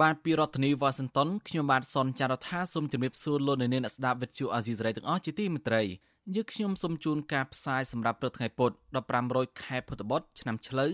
[0.00, 5.82] បានពីរដ្ឋធានី Washington ខ្ញុំបាទសនចាររថាសូមជម្រាបសួរលោកអ្នកនាងអ្នកស្ដាប់វិទ្យុអាស៊ីសេរីទាំងអស់ជាទីមេត្រី
[6.34, 8.70] យើខ្ញុំសូមជូនការផ្សាយសម្រាប់ព្រឹកថ្ងៃពុធ
[9.04, 10.90] 15រោចខែពុទ្ធបុត្រឆ្នាំឆ្លូវ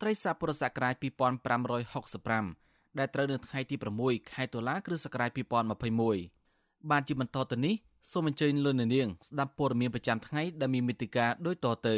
[0.00, 0.94] ត្រីស័កពុរសករាជ
[2.16, 5.30] 2565ដែលត្រូវនៅថ្ងៃទី6ខែតុលាគ្រិស្តសករាជ
[6.10, 7.74] 2021បានជាបន្តទៅនេះ
[8.12, 11.96] សូមអញ្ជើញលោកអ្នកនាងស្ដាប់ព័ត៌មានប្រចាំថ្ងៃដែលមានមេតិការដូចតទៅ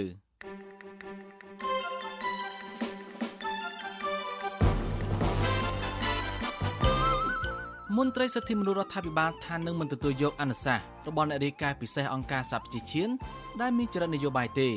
[7.96, 13.12] មន្ត្រីសិទ្ធិមនុស្សរដ្ឋាភិបាលថានឹងមិនទទួលយកអនុសាសន៍របស់អ្នករាយការណ៍ពិសេសអង្គការសហប្រជាជាតិ
[13.60, 14.68] ដែលមានចរិតនយោបាយទេ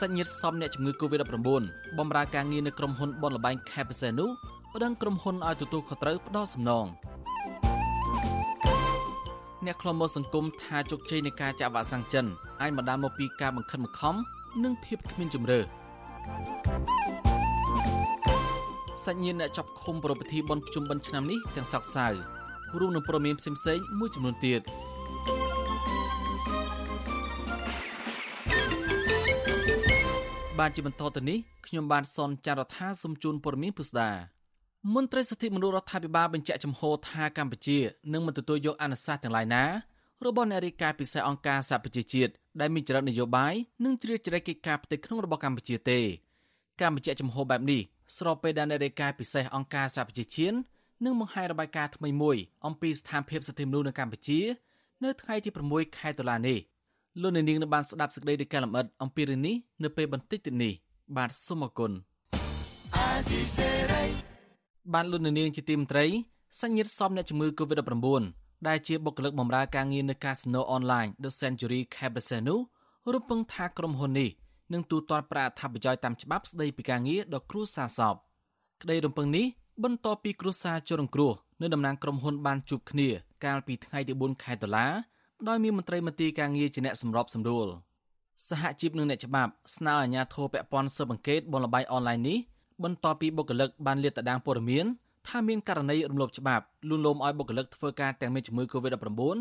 [0.00, 1.62] សញ្ញាតសមអ្នកជំងឺ Covid-19
[1.98, 4.26] បម្រើការងារនៅក្រុមហ៊ុនបនលបែង Capsenu
[4.74, 6.86] ប្តឹងក្រុមហ៊ុនឲ្យទទួលខុសត្រូវផ្ដោតសំណង
[9.66, 12.26] អ្នកខ្លមមើលសង្គមថាជោគជ័យនៃការចាក់វ៉ាក់សាំងចិន
[12.60, 14.14] អាចបណ្ដាលមកពីការបង្ខិតបង្ខំ
[14.64, 15.60] និងភាពគ្មានជំរឿ
[19.06, 22.06] សញ្ញាអ្នកចាប់ឃុំប្រពៃពិធីបុណ្យភ្ជុំបិណ្ឌឆ្នាំនេះទាំងសោកសៅ
[22.78, 24.60] រួមនឹងព័ត៌មានផ្សេងៗមួយចំនួនទៀត
[30.58, 34.10] បានជាបន្តទៅនេះខ្ញុំបានសនចាររថាសូមជូនព័ត៌មានពិស្ដា
[34.94, 37.78] មន្ត្រីសិទ្ធិមនុស្សរដ្ឋាភិបាលបញ្ជាក់ចំហថាកម្ពុជា
[38.12, 39.64] នឹងមិនទទួលយកអនុសាសន៍ទាំងឡាយណា
[40.26, 46.00] របស់អ្នករាយការណ៍ពិសេសអង្គការសហប្រជាជាតិដែលមានចរិតនយោបាយនិងជ្រៀតជ្រែកកិច្ចការផ្ទៃក្នុងរបស់កម្ពុជាទេ
[46.80, 47.80] ការបញ្ជាក់ចំហបែបនេះ
[48.16, 50.56] ស្របពេលដែលអ្នករាយការណ៍ពិសេសអង្គការសហប្រជាជាតិ
[51.04, 54.40] នឹងបង្ហាញរបាយការណ៍ថ្មីមួយអំពីស្ថានភាពសិទ្ធិមនុស្សនៅកម្ពុជា
[55.04, 56.58] នៅថ្ងៃទី6ខែតុលានេះ
[57.20, 60.72] លោកនាងនឹងបានស្ដាប់សេចក្តីរាយការណ៍លម្អិតអំពីរឿងនេះនៅពេលបន្តិចទៀតនេះ
[61.16, 61.92] បាទសូមអរគុណ
[64.94, 66.06] បានលោកនាងជាទីមន្ត្រី
[66.60, 68.22] សញ្ញាតសមអ្នកជំងឺ Covid-19
[68.68, 72.56] ដែលជាបុគ្គលិកបម្រើការងារនៅកាស៊ីណូអនឡាញ The Century Casino
[73.14, 74.30] រំពឹងថាក្រុមហ៊ុននេះ
[74.72, 78.14] នឹងទូទាត់ប្រាក់អត្ថប្រយោជន៍តាមច្បាប់ស្តីពីការងារដល់គ្រួសារសព
[78.82, 79.46] ក្តីរំពឹងនេះ
[79.84, 81.32] បន្ទាប់ពីគ្រួសារជនរងគ្រោះ
[81.62, 83.08] នៅតំណាងក្រុមហ៊ុនបានជួបគ្នា
[83.44, 84.86] កាលពីថ្ងៃទី4ខែតុលា
[85.48, 87.66] ដោយមានមន្ត្រីមន្ទីរការងារជាអ្នកសម្របសម្រួល
[88.48, 92.38] សហជីពនិងអ្នកច្បាប់ស្នើអាជ្ញាធរពាក់ព័ន្ធស៊ើបអង្កេតបនលបែងអនឡាញនេះ
[92.84, 94.86] បន្ទាប់ពីបុគ្គលិកបានលាតត្រដាងព័ត៌មាន
[95.28, 99.36] ថាមានករណីរំលោភច្បាប់លួងលោមឲ្យបុគ្គលិកធ្វើការទាំងមានជំងឺ Covid-19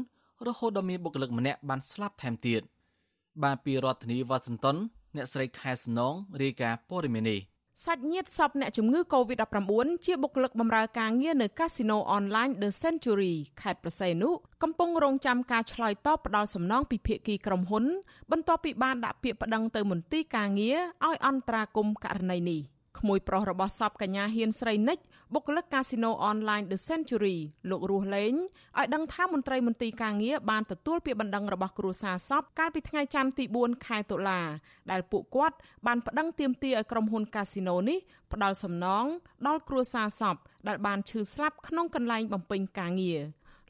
[0.48, 2.62] រហូតដល់មានបុគ្គលិកម្នាក់បានស្លាប់ថែមទៀត
[3.44, 4.78] បានពីរដ្ឋធានីវ៉ាស៊ីនតោន
[5.16, 7.40] អ្នកស្រីខែសំណងរាយការណ៍ព័ត៌មាននេះ
[7.86, 9.72] សាច់ញាតិសពអ្នកជំងឺ Covid-19
[10.06, 14.30] ជាបុគ្គលិកបម្រើការងារនៅកាស៊ីណូអនឡាញ The Century ខេត្តប្រស័យនុ
[14.64, 17.86] កំពុងរងចាំការឆ្លើយតបផ្ដាល់សំណងពីភាគីក្រុមហ៊ុន
[18.32, 20.78] បន្ទាប់ពីបានដាក់ពាក្យប្តឹងទៅមន្ទីរការងារ
[21.08, 22.62] ឲ្យអន្តរាគមន៍ករណីនេះ។
[22.98, 24.98] ក្មួយប្រុសរបស់សពកញ្ញាហ៊ានស្រីនិច
[25.34, 27.38] បុគ្គលិកកាស៊ីណូអនឡាញ The Century
[27.70, 28.34] លោករស់លេង
[28.78, 34.42] ឲ្យដឹងថាមន្ត្រីមន្ទីរការងារបានទទួលពាក្យបណ្ដឹងរបស់គ្រួសារសពកាលពីថ្ងៃច័ន្ទទី4ខែតុលា
[34.92, 35.56] ដែលពួកគាត់
[35.88, 37.98] បានប្តឹងទាមទារឲ្យក្រុមហ៊ុនកាស៊ីណូនេះ
[38.34, 39.06] ផ្ដល់សំណង
[39.48, 40.36] ដល់គ្រួសារសព
[40.68, 43.22] ដែលបានឈឺស្លាប់ក្នុងកន្លែងបំពេញការងារ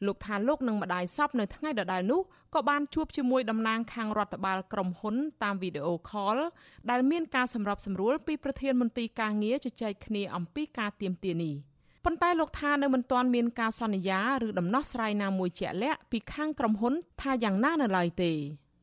[0.06, 2.22] លោកថាលោកនិងម្ដាយសពនៅថ្ងៃដដែលនោះ
[2.56, 6.38] ក៏បានជួបជាមួយតំណាងខាងរដ្ឋបាលក្រុមហ៊ុនតាមវីដេអូខល
[6.90, 11.56] ដែលមានការសម្របសម្រួលពីប្រធានមន្ទីរការងារជជែកគ្នាអំពីការទៀមទានេះ
[12.06, 18.34] ប៉ុន្តែលោកថានៅមិនទាន់មានការសន្យាឬដំណោះស្រាយណាមួយជាក់លាក់ពីខាងក្រុមហ៊ុនថាយ៉ាងណានៅឡើយទេ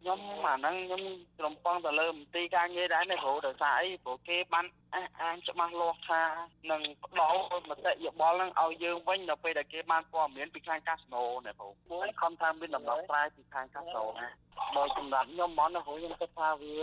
[0.06, 1.02] ខ្ញុំអាហ្នឹងខ្ញុំ
[1.44, 6.22] រំពឹងទៅលើមន្ទីរការងារដែរនេះព្រោះដោយសារអីព្រោះគេបានអះអាងច្បាស់លាស់ថា
[6.70, 7.40] នឹងផ្ដល់
[7.70, 14.28] មតិយោបល់ហ្នឹងឲ្យយើងវិញនៅពេលដែលគេបានព័ត៌មានពីខាងកាស៊ីណូនេះព្រោះមួយខំថាមានដំណោះស្រាយពីខាងកាស៊ីណូណា
[14.76, 16.76] បើសម្រាប់ខ្ញុំហ្មងណាព្រោះខ្ញុំគិតថាវា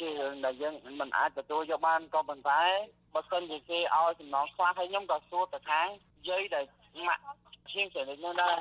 [0.00, 2.62] ជារឿងដែលយើងមិនអាចទទួលយកបានក៏ប៉ុន្តែ
[3.14, 5.86] បើសិនជាគេឲ្យចំណងខ្លះហើយខ្ញុំក៏សួរទៅខាង
[6.28, 6.64] យាយដែល
[7.06, 7.22] ម៉ាក់
[7.72, 8.56] ជាងចំណុចហ្នឹងដែរ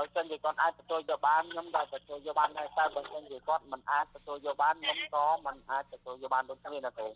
[0.00, 7.06] បើសិនជាគាត់អាចទទួលយកបានខ្ញុំក៏ទទួលយកបានដែរតែបើសិនជាគាត់មិនអាចទទួលយកបានខ្ញុំក៏មិនអាចទទួលយកបានដូចគ្នាណាគ្រូ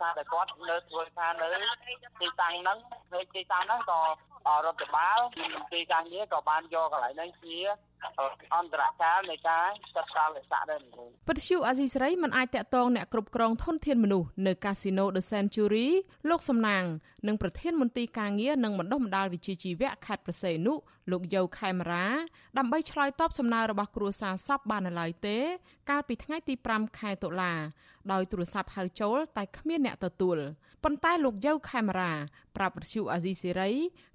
[0.00, 1.48] ថាតែគាត់នៅធ្វើការនៅ
[2.20, 2.78] ទីតាំងហ្នឹង
[3.12, 4.00] ហើយទីតាំងហ្នឹងក៏
[4.64, 7.56] រដ្ឋបាលពីមន្ទីរការងារក៏បានយកកន្លែងហ្នឹងជា
[8.54, 15.88] អន្តរកាលនៃការចាត់ការលិខិតដែរលោកពទ្យុអាស៊ីសេរីមិនអាចតាក់ទងអ្នកគ្រប់គ្រងធនធានមនុស្សនៅកាស៊ីណូ The Century
[16.28, 16.84] លោកសំណាង
[17.26, 20.74] និងប្រធានមន្ទីរការងារនិងបណ្ដុះបណ្ដាលវិជ្ជាជីវៈខេត្តប្រសេនុ
[21.10, 22.06] លោកយៅខេមរា
[22.58, 25.38] ដើម្បីឆ្លើយតបសំណើរបស់គ្រួសារសពបាននៅឡើយទេ
[25.90, 27.52] កាលពីថ្ងៃទី5ខែតុលា
[28.12, 30.38] ដោយទូរស័ព្ទហៅចូលតែគ្មានអ្នកទទួល
[30.84, 32.12] ប៉ុន្តែលោកយៅខេមរា
[32.56, 33.70] ប្រាប់វិទ្យុអាស៊ីសេរី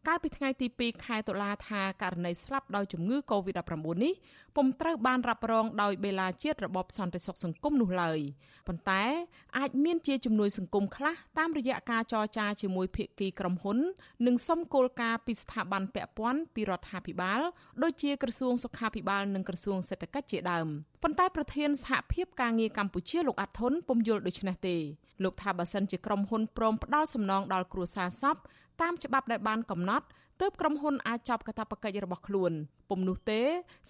[0.08, 3.74] កាលពីថ្ងៃទី2ខែតុលាថាករណីស្លាប់ដោយជំងឺ Covid-19
[4.04, 4.14] នេះ
[4.56, 8.20] ពុំត្រូវបានរ៉ាប់រងដោយបេឡាជាតិរបបសន្តិសុខសង្គមនោះឡើយ
[8.68, 9.04] ប៉ុន្តែ
[9.58, 13.78] អាចមានជាជំនួយសង្គមខ្លះតាមរយៈការចរចាជាមួយភាគីក្រុមហ៊ុន
[14.26, 17.42] និងសុំគោលការណ៍ពីស្ថាប័នពាក់ព័ន្ធពីរដ្ឋាភិបាល
[17.84, 20.68] ដូចជាក្រសួងសុខាភិបាលនិងក្រសួងសេដ្ឋកិច្ចជាដើម
[21.08, 24.76] ប៉ុន្តែប្រធានសហភាពការងារកម្ពុជាលោកអាត់ធុនពុំយល់ដូច្នេះទេ
[25.24, 28.36] លោកថាបើសិនជាក្រុមហ៊ុនព្រមផ្ដល់សំណងដល់គ្រួសារសព
[28.82, 30.06] តាមច្បាប់ដែលបានកំណត់
[30.42, 32.52] ទើបក្រុមហ៊ុនអាចចាប់កាតព្វកិច្ចរបស់ខ្លួន
[32.90, 33.42] ពុំនោះទេ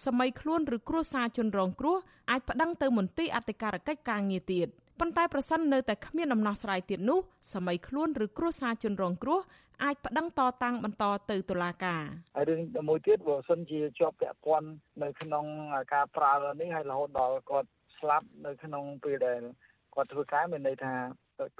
[0.06, 1.96] សម័យខ្លួនឬគ្រួសារជនរងគ្រោះ
[2.30, 4.68] អាចប្តឹងទៅមន្ទីរអធិការកិច្ចការងារទៀត
[5.00, 7.18] ប៉ុន្តែប្រសិននៅតែគ្មានដំណោះស្រាយទៀតនោះ
[7.54, 9.40] សម័យខ្លួនឬគ្រួសារជនរងគ្រោះ
[9.84, 12.02] អាចប្តឹងតតាំងបន្តទៅតុលាការ
[12.36, 14.68] ហើយរឿងមួយទៀតបើសិនជាជាប់ពាក់ព័ន្ធ
[15.02, 15.44] នៅក្នុង
[15.94, 19.40] ការប្រើនេះហើយរហូតដល់គាត់ស្លាប់នៅក្នុងពេលដែល
[19.94, 20.94] គាត់ធ្វើការមានន័យថា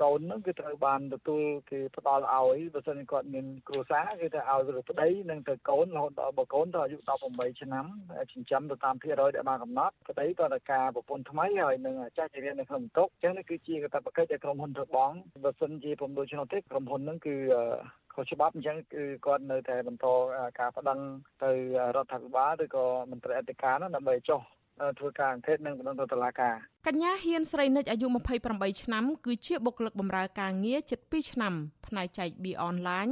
[0.02, 7.86] កូនហ្នឹងគឺត្រូវបានទទួលគេផ្ដល់ឲ្យបើសិនគាត់មានគ្រួសារគឺទៅឲ្យទៅប្តីនិងទៅកូនរហូតដល់បើកូនទៅអាយុ18ឆ្នាំ
[8.32, 15.12] ចិញ្ចឹមទៅតាមភាគរយដែលបានកំណត់ប្តីតើការប្រពន្ធថ្មីហើយនឹងចាស់ជារៀននៅក្នុងបន្ទុកអញ្ចឹងនេះគឺជាកាតព្វកិច្ចដែលក្រុមហ៊ុនធ្វើបង
[15.44, 17.36] បើសិនជាពុំដូច្នោះទេក្រុមហ៊ុនហ្នឹងគឺ
[18.14, 20.06] ខុសច្បាប់អញ្ចឹងគឺគាត់នៅតែបន្ត
[20.58, 20.98] ការប្តឹង
[21.44, 21.50] ទៅ
[21.96, 24.40] រដ្ឋាភិបាលឬក៏មន្ត្រីអធិការនោះដើម្បីចុះ
[24.98, 26.54] ធ្វើការអង្កេតនិងបណ្ដឹងទៅតុលាការ
[26.86, 28.06] កញ្ញាហ៊ានស្រីនិចអាយុ
[28.44, 31.54] 28ឆ្នាំគឺជាបុគ្គលិកបម្រើការងារជិត2ឆ្នាំ
[31.86, 33.08] ផ្នែកចែកបៀអនឡាញ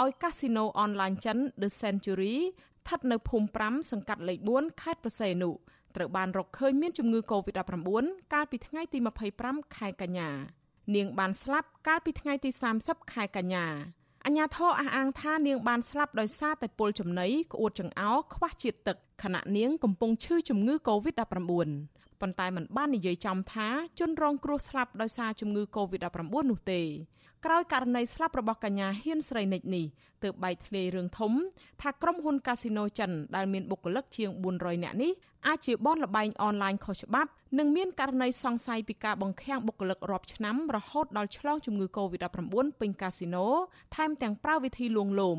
[0.00, 2.36] ឲ្យកាស៊ីណូអនឡាញចិន The Century
[2.82, 5.50] ស្ថិតនៅភូមិ5សង្កាត់លេខ4ខេត្តបរសេនុ
[5.96, 7.98] ត្រូវបានរកឃើញមានជំងឺ Covid-19
[8.34, 8.98] កាលពីថ្ងៃទី
[9.38, 10.30] 25ខែកញ្ញា
[10.94, 12.50] នាងបានស្លាប់កាលពីថ្ងៃទី
[12.82, 13.66] 30ខែកញ្ញា
[14.26, 21.22] អញ្ញាធរអះអាងថានាងបានស្លាប់ដោយសារតែពុលចំណីក្អួតចង្អោរខ្វះជាតិទឹកខណៈនាងកំពុងឈឺជំងឺ Covid-19
[22.20, 23.68] ប៉ុន្តែมันបាននិយាយចំថា
[24.00, 26.08] ជនរងគ្រោះស្លាប់ដោយសារជំងឺ Covid-19
[26.50, 26.82] នោះទេ
[27.44, 29.84] ក្រោយករណីស្លាប់របស់កញ្ញាហ៊ានស្រីនិចនេះ
[30.22, 31.32] ទើបបែកធ្លាយរឿងធំ
[31.82, 35.12] ថាក្រុមហ៊ុនកាស៊ីណូចិនដែលមានបុគ្គលិកជាង400នាក់នេះ
[35.46, 43.46] អាចជាបនលបែងអនឡាញខុសច្បាប់និងមានករណីសង្ស័យពីការបង្ខាំងបុគ្គលិករាប់ឆ្នាំរហូតដល់ឆ្លងជំងឺ Covid-19 ពេញកាស៊ីណូ
[43.94, 45.38] ថែមទាំងប្រើវិធីលួងលោម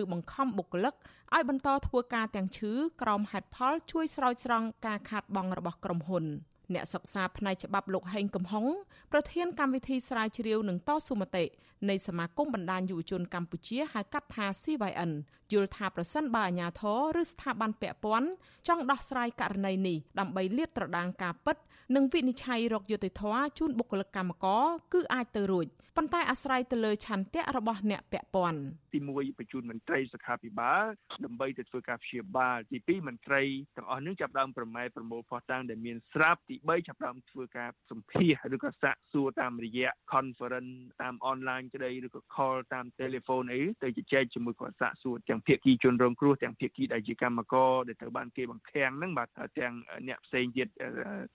[0.00, 0.94] ឬបង្ខំបុគ្គលិក
[1.34, 2.72] ឲ្យបន្តធ្វើការទាំងឈឺ
[3.02, 6.26] ក្រោមហេតុផលជួយស្រោចស្រង់ការខាតបង់របស់ក្រុមហ៊ុន។
[6.74, 8.66] អ្នកសិក្សាផ្នែកច្បាប់លោកហេងកំហុង
[9.12, 11.44] ប្រធានកម្មវិធីស្រាវជ្រាវនឹងតស៊ូមតិ
[11.90, 15.10] នៃសមាគមបណ្ដាញយុវជនកម្ពុជាហៅកាត់ថា CYN
[15.52, 18.28] យល់ថាប្រសិនបើអាជ្ញាធរឬស្ថាប័នពាក់ព័ន្ធ
[18.68, 21.56] ចង់ដោះស្រាយករណីនេះដើម្បីលាតត្រដាងការពិត
[21.96, 25.66] និងវិនិច្ឆ័យរកយុត្តិធម៌ជូនបុគ្គលិកកម្មករគឺអាចទៅរួច
[25.96, 28.60] ប៉ុន្តែអាស្រ័យទៅលើឆន្ទៈរបស់អ្នកពាក់ព័ន្ធ
[28.92, 30.84] ទី1បញ្ជូនមន្ត្រីសុខាភិបាល
[31.24, 33.42] ដើម្បីទៅធ្វើការព្យាបាលទី2មន្ត្រី
[33.76, 49.74] ទាំងអស់នឹងចាប់ដើមប្រម៉ែប្រមូលផុសតាំងដែលមានស្រាប់ទី3ចាប់ដើមធ្វើការសម្ភាសឬក៏សាកសួរតាមរយៈ conference តាមអនឡាញក្តីឬក៏ call តាម telephone អីទៅជជែកជាមួយគាត់សាកសួរទាំងភាគីជនរងគ្រោះទាំងភាគីដែលជាកម្មករដែលត្រូវបានគេបង្ខាំងហ្នឹងបាទទាំង
[50.08, 50.68] អ្នកផ្សេងទៀត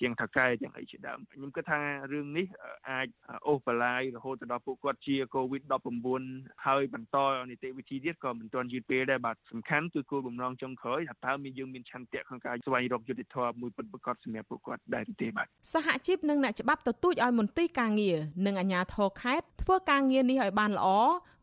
[0.02, 1.80] ទាំងថកែទាំងអីជាដើមខ្ញុំគិតថា
[2.14, 2.48] រឿងនេះ
[2.92, 3.08] អាច
[3.48, 7.18] អូសបន្លាយរហូតដល់ពួកគាត់ជា COVID-19 ហើយបន្ត
[7.50, 20.90] នីតិវិធីទៀតក៏មិនទាន់យឺតពេលដែរបាទសំខាន់គឺគោលបំណងចុងក្រោយថាតើមានយើងមានឆន្ទៈក្នុងការស្វែងរកយុត្តិធម៌មួយពិតប្រាកដសម្រាប់ពួកគាត់ដែរទេបាទសហជីពនិងអ្នកច្បាប់ទទូចឲ្យមន្ទីរការងារនិងអាជ្ញាធរខេត្តធ្វើការងារនេះឲ្យបានល្អ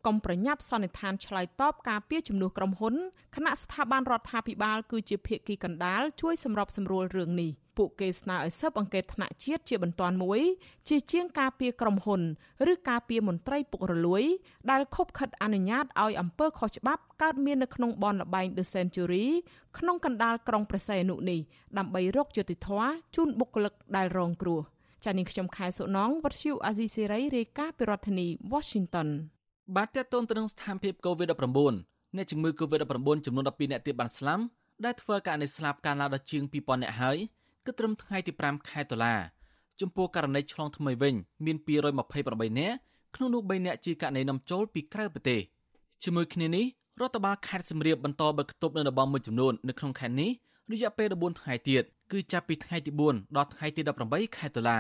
[0.07, 2.95] កុំប្រញាប់សន្និដ្ឋានឆ្លើយតបការពីជំនួសក្រុមហ៊ុន
[3.37, 10.41] គណៈស្ថាប័នរដ្ឋាភិបាលគឺជាភាគីកណ្ដាលជួយសម្របសម្រួលរឿងនេះពួកគេស្នើឲ្យស៊ើបអង្កេតថ្នាក់ជាតិជាបន្ទាន់មួយ
[10.89, 12.23] ជាជាងការពីក្រុមហ៊ុន
[12.73, 14.25] ឬការពីមន្ត្រីពុករលួយ
[14.71, 19.27] ដែលខុបខិតអនុញ្ញាតឲ្យអំពើខុសច្បាប់កើតមាននៅក្នុងបនលបែង The Century
[19.79, 21.41] ក្នុងកណ្ដាលក្រុងព្រះសីហនុនេះ
[21.79, 24.61] ដើម្បីរកយុត្តិធម៌ជូនបុគ្គលិកដែលរងគ្រោះ
[25.05, 29.09] ចា៎នាងខ្ញុំខែសុណងវັດឈូអាស៊ីសេរីរាយការណ៍ពីរដ្ឋធានី Washington
[29.73, 34.43] បាទតើតូនទៅនឹងស្ថានភាព COVID-19 អ្នកជំងឺ COVID-19 ចំនួន12អ្នកទៀតបានស្លាប់
[34.85, 37.17] ដែលធ្វើករណីស្លាប់កាលណាដល់ជាង2000អ្នកហើយ
[37.65, 39.15] គឺត្រឹមថ្ងៃទី5ខែតុលា
[39.81, 42.77] ចំពោះករណីឆ្លងថ្មីវិញមាន228នាក់
[43.15, 45.41] ក្នុងនោះ3នាក់ជាករណីនាំចូលពីក្រៅប្រទេស
[46.03, 46.65] ជាមួយគ្នានេះ
[47.01, 50.31] រដ្ឋបាលខេត្តសៀមរាបបន្តបើកគប់នៅតំបន់មួយចំនួននៅក្នុងខេត្តនេះ
[50.73, 54.79] រយៈពេល14ថ្ងៃទៀតគឺចាប់ពីថ្ងៃទី4ដល់ថ្ងៃទី18ខែតុលា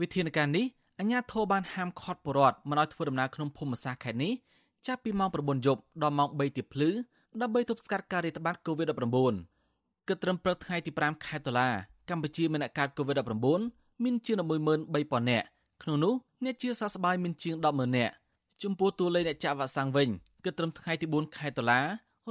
[0.00, 0.66] វិធានការនេះ
[1.00, 4.32] អាជ្ញាធរបានហាមឃាត់ពលរដ្ឋមិនឲ្យធ្វើដំណើរក្នុងភូមិសាស្ត្រខេត្តនេះ
[4.86, 6.90] ចាប់ពីម៉ោង9យប់ដល់ម៉ោង3ទៀបភ្លឺ
[7.40, 11.68] ដើម្បីទប់ស្កាត់ការរាតត្បាត COVID-19 គិតត្រឹមព្រឹកថ្ងៃទី5ខែតុលា
[12.10, 15.46] កម្ពុជាមានអ្នកកើត COVID-19 មានជាង11000នាក់
[15.82, 18.14] ក្នុងនោះអ្នកជាសះស្បើយមានជាង100,000នាក់
[18.62, 20.08] ចំពោះតួលេខអ្នកចាក់វ៉ាក់សាំងវិញ
[20.44, 21.84] គិតត្រឹមថ្ងៃទី4ខែតុលារ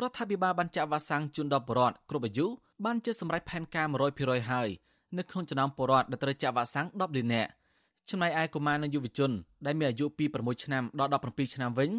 [0.10, 2.48] ដ្ឋាភិបាលបានចាក់វ៉ាក់សាំងជូនដល់ប្រជាពលរដ្ឋគ្រប់អាយុ
[2.86, 4.69] បានជាសម្រេចផែនការ100%ហើយ
[5.17, 7.50] នៅក្នុងចំណោមប្រជាពលរដ្ឋដែលត្រូវចាក់វ៉ាក់សាំង10លាននាក់
[8.09, 9.31] ចំណែកឯកុមារនិងយុវជន
[9.65, 11.89] ដែលមានអាយុពី6ឆ្នាំដល់17ឆ្នាំវិញ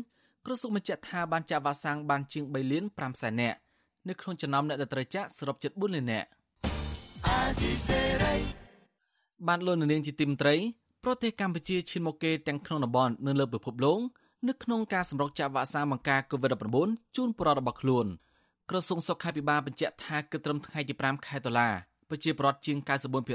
[0.45, 3.59] ក្រសួងបញ្ជាក់ថាបានចាក់វ៉ាក់សាំងបានជាង3លាន5សែននាក់
[4.09, 6.29] នៅក្នុងចំណោមអ្នកដែលត្រូវចាក់សរុបជិត4លាននាក់
[9.49, 10.55] បានលោកនាងជាទីមត្រី
[11.05, 14.01] ប្រទេសកម្ពុជាឈានមកគេទាំងក្នុងតំបន់និងលើពិភពលោក
[14.49, 18.07] នៅក្នុងការសម្រុកចាក់វ៉ាក់សាំងបង្ការ COVID-19 ជូនប្រជារបស់ខ្លួន
[18.71, 21.69] ក្រសួងសុខាភិបាលបញ្ជាក់ថាគិតត្រឹមថ្ងៃទី5ខែតុលា
[22.09, 22.77] ប្រជាពលរដ្ឋជាង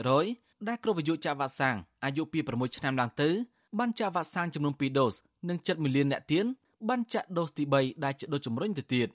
[0.01, 1.75] 94% ដែលគ្រប់អាយុចាក់វ៉ាក់សាំង
[2.06, 3.30] អាយុពី6ឆ្នាំឡើងទៅ
[3.80, 5.13] បានចាក់វ៉ាក់សាំងចំនួន2ដូស
[5.50, 6.46] និង7មីលានអ្នកទៀត
[6.89, 9.08] បានចាក់ដូសទី3ដែលជាដូសជំរុញទៅទៀត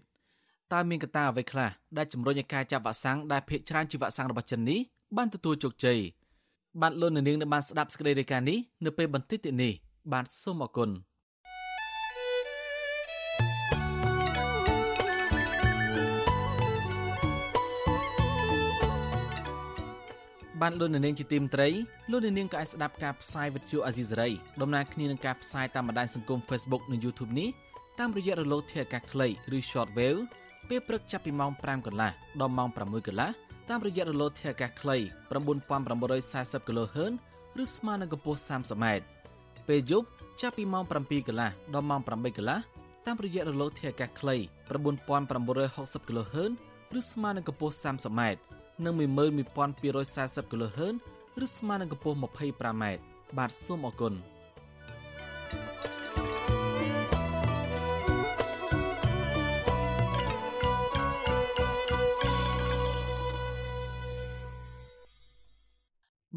[0.73, 4.81] តើមានកត្តាអ្វីខ្លះដែលជំរុញឲ្យការចាក់វ៉ាក់សាំងដែលភាគច្រើនជាវ៉ាក់សាំងរបស់ចិននេះ
[5.17, 5.99] បានទទួលជោគជ័យ
[6.81, 9.73] បានលោកនាងនឹងបានស្ដាប់សេចក្តីរាយការណ៍នេះនៅពេលបន្តិចទៀតនេះ
[10.13, 10.91] បាទសូមអរគុណ
[20.63, 21.69] បានលោកនាងជាទីមត្រី
[22.11, 27.49] លោកនាងក៏អាចស្ដាប់ការផ្សាយវិទ្យុអាស៊ីសេរីដំណើរគ្នានឹងការផ្សាយតាមបណ្ដាញសង្គម Facebook និង YouTube នេះ
[27.99, 30.21] តាមរយៈរលកធាតុអាកាសខ្លីឬ Shortwave
[30.69, 32.11] ពេលព្រឹកចាប់ពីម៉ោង5កន្លះ
[32.41, 33.31] ដល់ម៉ោង6កន្លះ
[33.71, 34.97] តាមរយៈរលកធាតុអាកាសខ្លី
[35.61, 36.99] 9940 kHz
[37.63, 38.85] ឬស្មើនឹងកម្ពស់ 30m
[39.69, 40.09] ពេលយប់
[40.41, 42.59] ចាប់ពីម៉ោង7កន្លះដល់ម៉ោង8កន្លះ
[43.07, 44.37] តាមរយៈរលកធាតុអាកាសខ្លី
[44.77, 46.53] 9960 kHz
[46.99, 48.23] ឬស្មើនឹងកម្ពស់ 30m
[48.85, 50.37] និង11240 kHz
[51.45, 52.85] ឬស្មើនឹងកម្ពស់ 25m
[53.39, 54.15] បាទសូមអរគុណ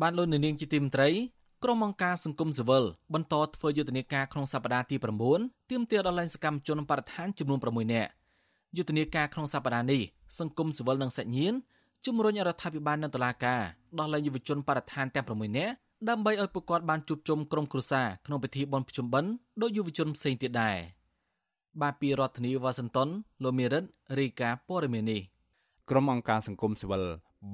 [0.01, 1.09] បានលោកនាងជាទីមត្រី
[1.63, 4.95] ក្រុមអង្គការសង្គមស៊ីវិលបន្តធ្វើយុទ្ធនាការក្នុងសប្តាហ៍ទី
[5.33, 8.09] 9ទាមទារដល់លែងសកម្មជនបរិស្ថានចំនួន6នាក់
[8.77, 10.01] យុទ្ធនាការក្នុងសប្តាហ៍នេះ
[10.39, 11.57] សង្គមស៊ីវិលនិងសាច់ញាតិ
[12.05, 13.61] ជំរុញរដ្ឋាភិបាលនិងតុលាការ
[13.99, 15.73] ដោះលែងយុវជនបរិស្ថានទាំង6នាក់
[16.09, 20.77] ដើម្បីឲ្យពួកគាត់បានជួបជុំក្រុមគ្រួសារក្នុងពិធីបុណ្យភ្ជុំបិណ្ឌដោយយុវជនផ្សេងទៀតដែរ
[21.81, 23.09] បាទពីរដ្ឋធានីវ៉ាស៊ីនតោន
[23.43, 23.83] លោកមេរិត
[24.17, 25.21] រីកាព័រមីនេះ
[25.89, 27.03] ក្រុមអង្គការសង្គមស៊ីវិល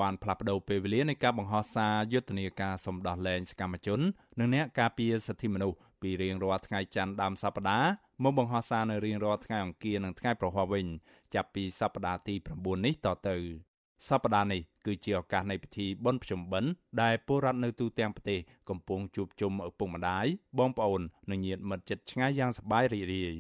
[0.02, 4.00] បានផ្លាស់ប្តូរពេលវេលានៃការបង្ហោះសារយុទ្ធនាការសម្ដោះលែងសកម្មជន
[4.40, 7.90] និងអ្នកការពារសិទ្ធិមនុស្សពីរៀងរាល់ថ្ងៃច័ន្ទដើមសប្តាហ៍
[8.24, 10.86] មកបង្ហោះសារនៅរៀងរាល់ថ្ងៃអង្គារនិងថ្ងៃប្រហ័សវិញ
[11.36, 13.38] ចាប់ពីសប្តាហ៍ទី9នេះតទៅ
[14.08, 16.72] សប្តាហ៍នេះគឺជាឱកាសនៃពិធីបុណ្យភ្ជុំបិណ្ឌ
[17.02, 20.26] ដែលពលរដ្ឋនៅទូទាំងប្រទេសកំពុងជួបជុំឪពុកម្ដាយ
[20.60, 23.36] បងប្អូននិងញាតិមិត្តជិតឆ្ងាយយ៉ាងសប្បាយរីករាយ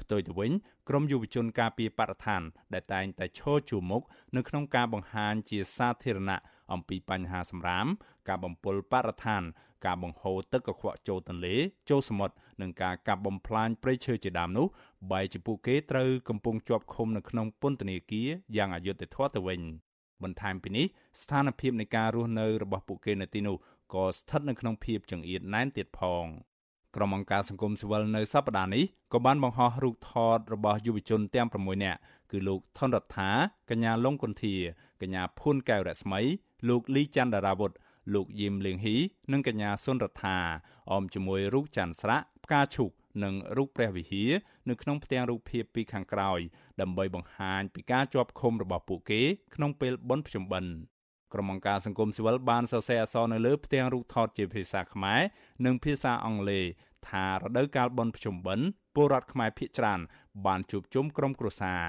[0.00, 0.52] ផ្ទុយទៅវិញ
[0.88, 2.42] ក្រមយុវជនការពារបរិស្ថាន
[2.74, 4.02] ដែលតែងតែឈរជួរមុខ
[4.36, 6.40] នៅក្នុងការបង្ហាញជាសាធារណៈ
[6.72, 7.86] អំពីបញ្ហាសម្រាម
[8.28, 9.42] ការបំពុលបរិស្ថាន
[9.86, 11.56] ការបង្ហូរទឹកកខ្វក់ចូលទន្លេ
[11.90, 14.66] ចូលសមុទ្រនិងការកាប់បំផ្លាញព្រៃឈើជាដើមនោះ
[15.10, 19.60] បែរជាពួកគេត្រូវកំពុងជាប់ឃុំនៅក្នុងពន្ធនាគារយ៉ាងអយុត្តិធម៌ទៅវិញ
[20.24, 20.86] បន្ថែមពីនេះ
[21.22, 23.56] ស្ថានភាពនៃការរស់នៅរបស់ពួកគេនៅទីនោះ
[23.94, 26.24] ក៏ស្ថិតនៅក្នុងភាពចង្អៀតណែនទៀតផង
[26.96, 31.98] ក្រុមអង្គការសង្គមស៊ីវិលនៅសប្តាហ៍នេះក៏បានបង្ហោះរូបថតរបស់យុវជនទាំង6នាក់
[32.30, 33.30] គឺលោកថនរដ្ឋា
[33.70, 34.54] កញ្ញាលងគុន្ធា
[35.00, 36.20] កញ្ញាភួនកែវរស្មី
[36.68, 37.72] លោកលីច័ន្ទរាវុធ
[38.14, 38.96] លោកយឹមលៀងហ៊ី
[39.32, 40.38] និងកញ្ញាសុនរដ្ឋា
[40.90, 42.90] អមជាមួយរូបច័ន្ទស្រាក់ផ្កាឈូក
[43.24, 44.30] និងរូបព្រះវិហារ
[44.68, 46.40] នៅក្នុងផ្ទាំងរូបភាពពីខាងក្រោយ
[46.80, 49.22] ដើម្បីបង្ហាញពីការជាប់ឃុំរបស់ពួកគេ
[49.54, 50.72] ក្នុងពេលបុណ្យភ្ជុំបិណ្ឌ
[51.32, 55.20] ក្រុមអង្គការសង្គមស៊ីវិលបានសរសេរអក្សរនៅលើផ្ទាំងរូបថតជាភាសាខ្មែរ
[55.64, 56.64] និងភាសាអង់គ្លេស
[57.08, 60.00] ថារដូវកាលបុណ្យភ្ជុំបិណ្ឌពលរដ្ឋខ្មែរភាគច្រើន
[60.46, 61.82] បានជួបជុំក្រុមគ្រួសារ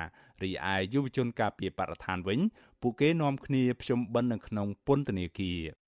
[0.44, 2.40] រីឯយុវជនការពារបរិស្ថានវិញ
[2.82, 5.81] ពួកគេនាំគ្នាភ្ជុំបិណ្ឌនៅក្នុងពន្ធនាគារ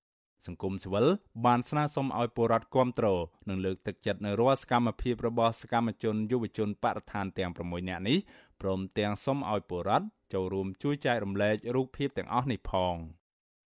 [0.48, 1.08] សង្គមស៊ីវិល
[1.46, 3.20] បានស្នើសុំឲ្យពលរដ្ឋគ្រប់គ្រង
[3.50, 8.18] និងលើកទឹកចិត្តនៅរាល់សកម្មភាពរបស់សកម្មជនយុវជនបរិស្ថានទាំង6នាក់នេះ
[8.62, 12.96] ព្រមទាំងសុំឲ្យពលរដ្ឋចូលរួមជួយចែករំលែករូបភាពទាំងអស់នេះផង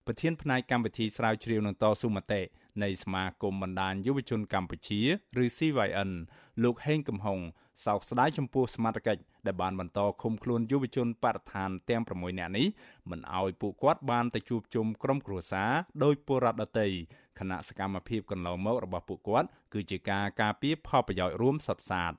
[0.06, 2.42] ប្រធានផ្នែកកម្មវិធីស្រាវជ្រាវនឹងតស៊ូមតិ
[2.84, 5.02] នៃសមាគមបណ្ដាញយុវជនកម្ពុជា
[5.44, 6.12] ឬ CYN
[6.64, 7.40] លោកហេងកំហុង
[7.86, 12.68] សោកស្ដាយចំពោះសមត្ថកិច្ចដែលបានបន្តឃុំខ្លួនយុវជនបរិស្ថានទាំង6នាក់នេះ
[13.10, 15.72] មិនអោយពួកគាត់បានទៅជួបជុំក្រុមគ្រួសារ
[16.04, 16.88] ដោយពលរដ្ឋដទៃ
[17.40, 22.14] គណៈសកម្មភាពកន្លងមករបស់ពួកគាត់គឺជាការការពារផលប្រយោជន៍រួមសុទ្ធសាធ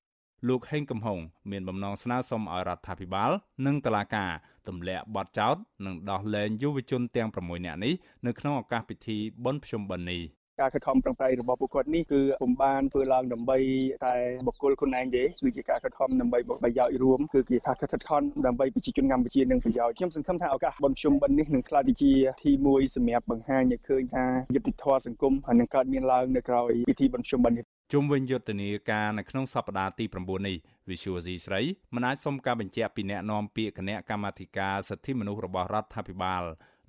[0.48, 1.18] លោកហេងកំហុង
[1.50, 3.30] មានបំណងស្នើសុំឲ្យរដ្ឋាភិបាល
[3.66, 4.30] និងតុលាការ
[4.68, 5.56] ទម្លាក់បទចោទ
[5.86, 7.94] និងដោះលែងយុវជនទាំង6នាក់នេះ
[8.26, 10.22] នៅក្នុងឱកាសពិធីបុណ្យភ្ជុំបិណ្ឌនេះ
[10.60, 13.58] ការខិតខំប្រឹងប្រែងរបស់ពួកគាត់នេះគឺពុំបានធ្វើឡើងដើម្បី
[14.06, 14.14] តែ
[14.46, 22.12] បុគ្គលខ្លួនឯងទេគឺជាការខិតខំដើម្បីប្រយោជន៍រួមគឺគេថាខិតខំដើម្បីប្រជាជនកម្ពុជានឹងប្រយោជន៍ខ្ញុំសង្ឃឹមថាឱកាសបុណ្យភ្ជុំបិណ្ឌនេះនឹងក្លាយទៅជា
[22.44, 30.56] ទីមួយសម្រាប់បង្ហាញឲ្យឃើញថាយុត្តិធម៌សង្គមនឹងកើតមានឡើងនៅក្រោយពិធីបុណ្យភ្ជុំបិណ្ឌនេះជុំវិញយុទ្ធនាការនៅក្នុងសប្តាហ៍ទី9នេះ
[30.90, 31.60] Visual C ស្រី
[31.94, 36.44] មិនអាចសុំការបញ្ជាក់ពីអ្នកនាំពាក្យគណៈកម្មាធិការសិទ្ធិមនុស្សរបស់រដ្ឋាភិបាល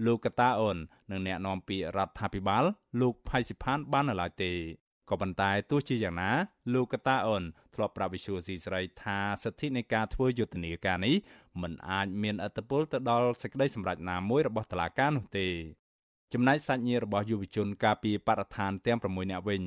[0.05, 0.77] លោកកតាអូន
[1.11, 2.63] និងអ្នកនាំពាក្យរដ្ឋាភិបាល
[3.01, 4.51] លោកផៃសិផានបាននៅឡើយទេ
[5.09, 6.31] ក៏ប៉ុន្តែទោះជាយ៉ាងណា
[6.73, 7.43] លោកកតាអូន
[7.75, 11.15] ធ្លាប់ប្រាប់វិសុយស៊ីស្រីថាសិទ្ធិនៃការធ្វើយុទ្ធនាការនេះ
[11.61, 15.47] មិនអាចមានអត្តពលទៅដល់សេចក្តីសម្រេចណាមួយរបស់តុលាការនោះទេ
[16.33, 19.63] ចំណែកសាច់ញាតិរបស់យុវជនការពីបរិស្ថានទាំង6នាក់វិញ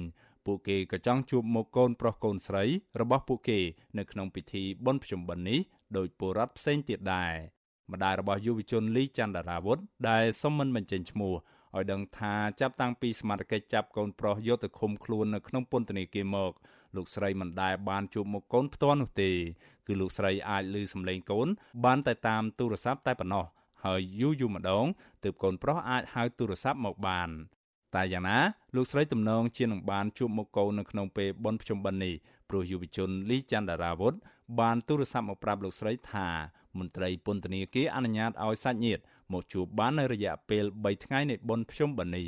[0.47, 2.65] ពួកគេក៏ចង់ជួបមុខកូនប្រុសកូនស្រី
[3.01, 3.59] របស់ពួកគេ
[3.99, 5.61] នៅក្នុងពិធីបុណ្យភ្ជុំបិណ្ឌនេះ
[5.97, 7.35] ដោយពលរដ្ឋផ្សេងទៀតដែរ
[7.93, 9.79] ម្ដាយរបស់យុវជនលីចន្ទរាវុធ
[10.09, 11.35] ដែលសុំមិនបញ្ចេញឈ្មោះ
[11.77, 16.53] ឲ្យដឹងថាចាប់តាំងពីសមត្ថកិច្ចចាប់កូនប្រុសយកទៅឃុំខ្លួននៅក្នុងពន្ធនាគារមក
[16.97, 19.31] លោកស្រីមិនដែលបានជួបមុខកូនផ្ទាល់នោះទេ
[19.87, 21.49] គឺលោកស្រីអាចឮសំឡេងកូន
[21.85, 23.45] បានតែតាមទូរស័ព្ទតែប៉ុណ្ណោះ
[23.85, 24.87] ហើយយូរយូរម្ដង
[25.25, 27.29] ទើបកូនប្រុសអាចហៅទូរស័ព្ទមកបាន
[27.95, 28.39] តែយ៉ាងណា
[28.77, 32.15] លោកស្រីទំនងជានឹងបានជួបមុខកូននៅក្នុងពេលបុណ្យភ្ជុំបិណ្ឌនេះ
[32.49, 34.15] ព្រោះយុវជនលីចន្ទរាវុធ
[34.61, 36.29] បានទូរស័ព្ទមកប្រាប់លោកស្រីថា
[36.79, 39.03] មន្ត្រីពន្ធនាគារអនុញ្ញាតឲ្យសាច់ញាតិ
[39.33, 42.27] មកជួបបាននៅរយៈពេល3ថ្ងៃនៃបុណ្យភ្ជុំបិណ្ឌនេះ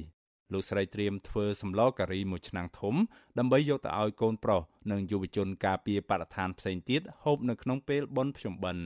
[0.53, 2.95] លោកស្រីត្រៀមធ្វើសម្លការីមួយឆ្នាំងធំ
[3.39, 4.61] ដើម្បីយកទៅឲ្យកូនប្រុស
[4.91, 8.85] និងយុវជនការពារបរិស្ថានផ្សេងទៀតហូបនៅក្នុងពេលបុណ្យភ្ជុំបិណ្ឌ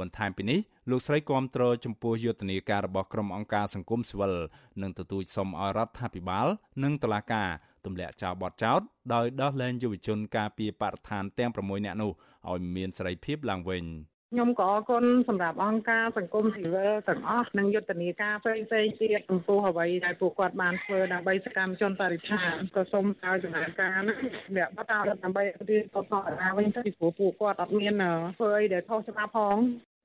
[0.00, 4.34] បន្ថែមពីនេះលោកស្រីគាំទ្រចំពោះយុទ្ធនាការរបស់ក្រុមអង្គការសង្គមស៊ីវិល
[4.82, 6.46] និងទទូចសុំឲ្យរដ្ឋាភិបាល
[6.82, 7.48] និងតុលាការ
[7.84, 8.80] ទម្លាក់ចោលបទចោទ
[9.12, 12.10] ដោយដោះលែងយុវជនការពារបរិស្ថានទាំង6នាក់នោះ
[12.50, 13.84] ឲ្យមានសេរីភាពឡើងវិញ។
[14.34, 18.66] ខ្ញុំក៏អរគុណសម្រាប់អង្គការសង្គមស៊ីវិលទាំងអស់និងយុទ្ធនាការផ្សេងៗ
[19.00, 24.16] ទៀតចំពោះអ្វីដែលពួកគាត់បានធ្វើដើម្បីសកម្មជនបរិស្ថានក៏សូមឲ្យដំណើរការនេះ
[24.56, 27.94] អ្នកបន្តដើម្បីរៀនតបតអាវិញទៅពីព្រោះពួកគាត់អត់មាន
[28.38, 29.56] ធ្វើអីដែលខុសច្បាប់ផង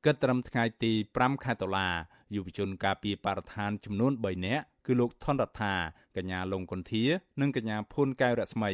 [0.05, 1.89] គិតត្រឹមថ្ងៃទី5ខែតុលា
[2.36, 5.74] យុវជនការពីបរិស្ថានចំនួន3នាក់គឺលោកថនរដ្ឋា
[6.15, 7.03] កញ្ញាលងកុនធា
[7.41, 8.72] និងកញ្ញាភួនកែវរស្មី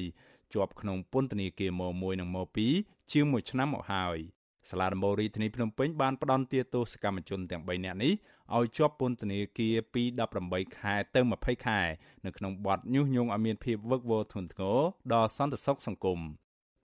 [0.54, 2.38] ជាប់ក្នុងពន្ធនាគារម1និងម
[2.76, 4.18] 2ជាង1ឆ្នាំមកហើយ
[4.70, 8.14] សាលាដំបូងរាជធានីភ្នំពេញបានផ្តន្ទាទោសកម្មជនទាំង3នាក់នេះ
[8.56, 10.04] ឲ្យជាប់ពន្ធនាគារពី
[10.40, 11.80] 18ខែទៅ20ខែ
[12.26, 14.80] នៅក្នុងបទញុះញង់ឲ្យមានភាពវឹកវរធ្ងន់ធ្ងរ
[15.14, 16.20] ដល់សន្តិសុខសង្គម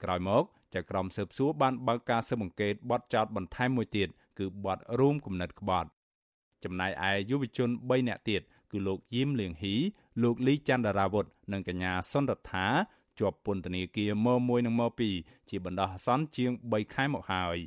[0.04, 4.08] ក្រោយមកចៅក្រមស៊ើបសួរបានបើកការស៊ើបអង្កេតបទចោទបន្ថែមមួយទៀត
[4.40, 5.90] គឺបទរួមគំនិតក្បត់
[6.64, 9.76] ចំណែកឯយុវជន3នាក់ទៀតគឺលោកយឹមលៀងហ៊ី
[10.24, 12.68] លោកលីចន្ទរាវុធនិងកញ្ញាសុនរដ្ឋា
[13.20, 14.82] ជាប់ពន្ធនាគារម1និងម
[15.16, 17.58] 2ជាបណ្ដោះអាសន្នជាង3ខែមកហើយ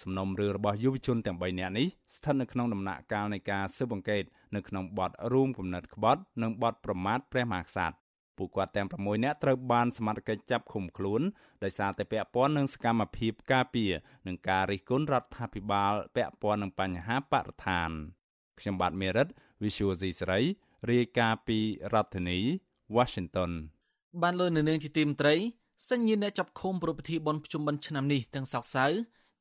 [0.00, 1.86] សំណុំរឿងរបស់យុវជនទាំង3នាក់នេះ
[2.16, 7.96] ស្ថិតនៅក្នុងដំណាក់កាលនៃការស៊ើបអង្កេតនៅក្នុងបទរួមគំនិតក្បត់និងបទប្រមាថព្រះមហាក្សត្រ
[8.38, 11.22] ពួកគាត់ទាំង6នាក់ត្រូវបានសមត្ថកិច្ចចាប់ឃុំខ្លួន
[11.64, 13.92] ដោយសារតែពាក់ព័ន្ធនឹងសកម្មភាពការពារ
[14.26, 17.90] និងការរិះគន់រដ្ឋាភិបាលពាក់ព័ន្ធនឹងបញ្ហាបរិស្ថាន
[18.58, 19.28] ខ្ញុំបាទមេរិត
[19.62, 20.40] Visual C ស្រី
[20.90, 21.58] រាយការណ៍ពី
[21.92, 22.38] រដ្ឋធានី
[22.96, 23.50] Washington
[24.22, 25.34] បានលើនៅនាងជាទីមត្រី
[25.88, 28.86] សញ្ញាអ្នកចាប់ឃុំប្រពៃពិធីបុណ្យភ្ជុំបិណ្ឌឆ្នាំនេះទាំងសោកសៅ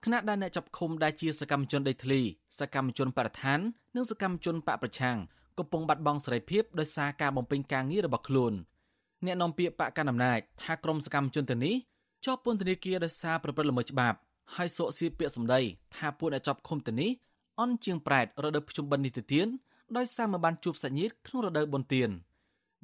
[0.04, 2.20] គណៈដែលអ្នកចាប់ឃុំដែលជាសកម្មជនដីធ្លី
[2.60, 3.60] សកម្មជនបរិស្ថាន
[3.96, 5.18] និងសកម្មជនបកប្រឆាំង
[5.58, 8.54] កំពុងបាត់បង់សេរីភាពដោយសារការបំពេញការងាររបស់ខ្លួន
[9.26, 11.76] អ្នកនាំពាក្យបកកណ្ដាលអំណាចថាក្រមសកម្មជនទៅនេះ
[12.26, 14.18] ជាប់ពន្ធនាគារដោយសារប្រព្រឹត្តល្មើសច្បាប់
[14.56, 15.62] ហើយសោកសៀពាក្យសម្ដី
[15.96, 17.12] ថាពួកអ្នកចាប់ឃុំទៅនេះ
[17.60, 19.48] អន់ជាងប្រែតរដូវភ្ជុំបិណ្ឌនេះទៅទៀត
[19.98, 22.10] ដោយសារមិនបានជួបសាច់ញាតិក្នុងរដូវបុណ្យទាន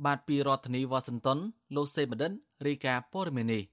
[0.05, 1.39] បាទពីរដ្ឋធានីវ៉ាស៊ីនតោន
[1.75, 2.31] លោកសេបដិន
[2.67, 3.63] រាយការណ៍ព័ត៌មាននេះ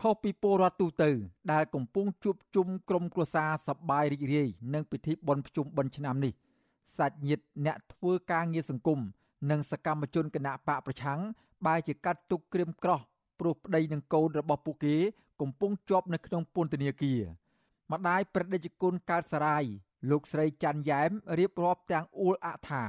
[0.00, 1.10] ខុសពីពលរដ្ឋទូទៅ
[1.52, 6.32] ដែលកំពុងជួបជុំក្រុមគ្រួសារសប្បាយរីករាយនឹងពិធីបុណ្យភ្ជុំបិណ្ឌឆ្នាំនេះ
[6.96, 9.00] សាច់ញាតិអ្នកធ្វើការងារសង្គម
[9.50, 11.20] និងសកម្មជនគណៈបកប្រឆាំង
[11.66, 13.00] បែរជាកាត់ទុកក្រៀមក្រោះ
[13.40, 14.96] ព្រោះប្តីនិងកូនរបស់ពួកគេ
[15.40, 17.20] កំពុងជាប់នៅក្នុងពន្ធនាគារ
[17.92, 19.64] ម្ដាយប្រតិជគុណកើតសរាយ
[20.10, 22.84] លោកស្រីច័ន្ទយ៉ែមរៀបរាប់ទាំងអួលអថា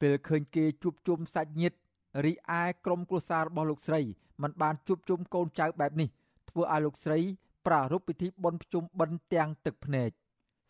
[0.00, 1.78] ពេលឃើញគេជួបជុំសាច់ញាតិ
[2.24, 4.00] រីឯក្រុមគ្រួសាររបស់លោកស្រី
[4.42, 6.08] មិនបានជួបជុំកូនចៅបែបនេះ
[6.50, 7.18] ធ្វើឲ្យលោកស្រី
[7.66, 10.10] ប្រារព្ធពិធីបុណ្យភ្ជុំបិណ្ឌទាំងទឹកភ្នែក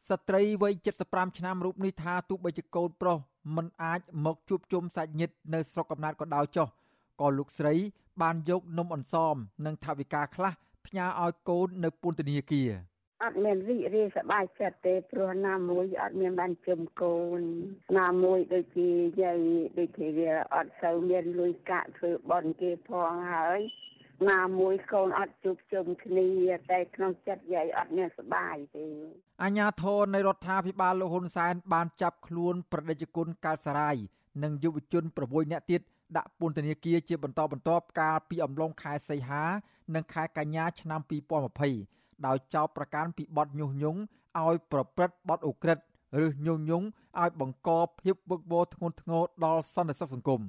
[0.08, 0.72] ស្ត្រីវ័យ
[1.06, 3.18] 75ឆ្នាំរូបនេះថាទោះបីជាកូនប្រុស
[3.56, 6.68] មិនអាចមកជួបជុំសាច់ញាតិនៅស្រុកកំណើតក៏ដោយចុះ
[7.20, 7.74] ក៏លោកស្រី
[8.22, 10.52] បានយកនំអន្សមនិងថវិកាខ្លះ
[10.86, 12.70] ផ្ញើឲ្យកូននៅពន្ធនាគារ
[13.24, 17.40] អត់មានរីករាយសប្បាយចិត្តទេព្រោះណាមួយអត់មានបានជុំកូន
[17.98, 18.90] ណាមួយដូចជា
[19.22, 19.38] យាយ
[19.78, 23.60] ដូចជាវាអត់សូវមានលុយកាក់ធ្វើបន់គេផងហើយ
[24.30, 26.28] ណាមួយកូនអត់ជួបជុំគ្នា
[26.70, 28.86] តែក្នុងចិត្តយាយអត់មានសុបាយទេ
[29.42, 33.96] អញ្ញាធននៃរដ្ឋាភិបាលលោកហ៊ុនសែនបានចាប់ខ្លួនប្រតិជនកើតសារាយ
[34.42, 35.80] និងយុវជន6នាក់ទៀត
[36.16, 39.44] ដាក់ពន្ធនាគារជាបន្តបន្ទាប់កាលពីអំឡុងខែសីហា
[39.94, 44.00] និងខែកញ្ញាឆ្នាំ2020 ដោយចោទប្រកាន់ពីបទញុះញង់
[44.44, 45.84] ឲ្យប្រព្រឹត្តបទឧក្រិដ្ឋ
[46.24, 46.86] ឬញុះញង់
[47.22, 50.40] ឲ្យបង្កភាពវឹកវរធ្ងន់ធ្ងរដល់សន្តិសុខសង្គម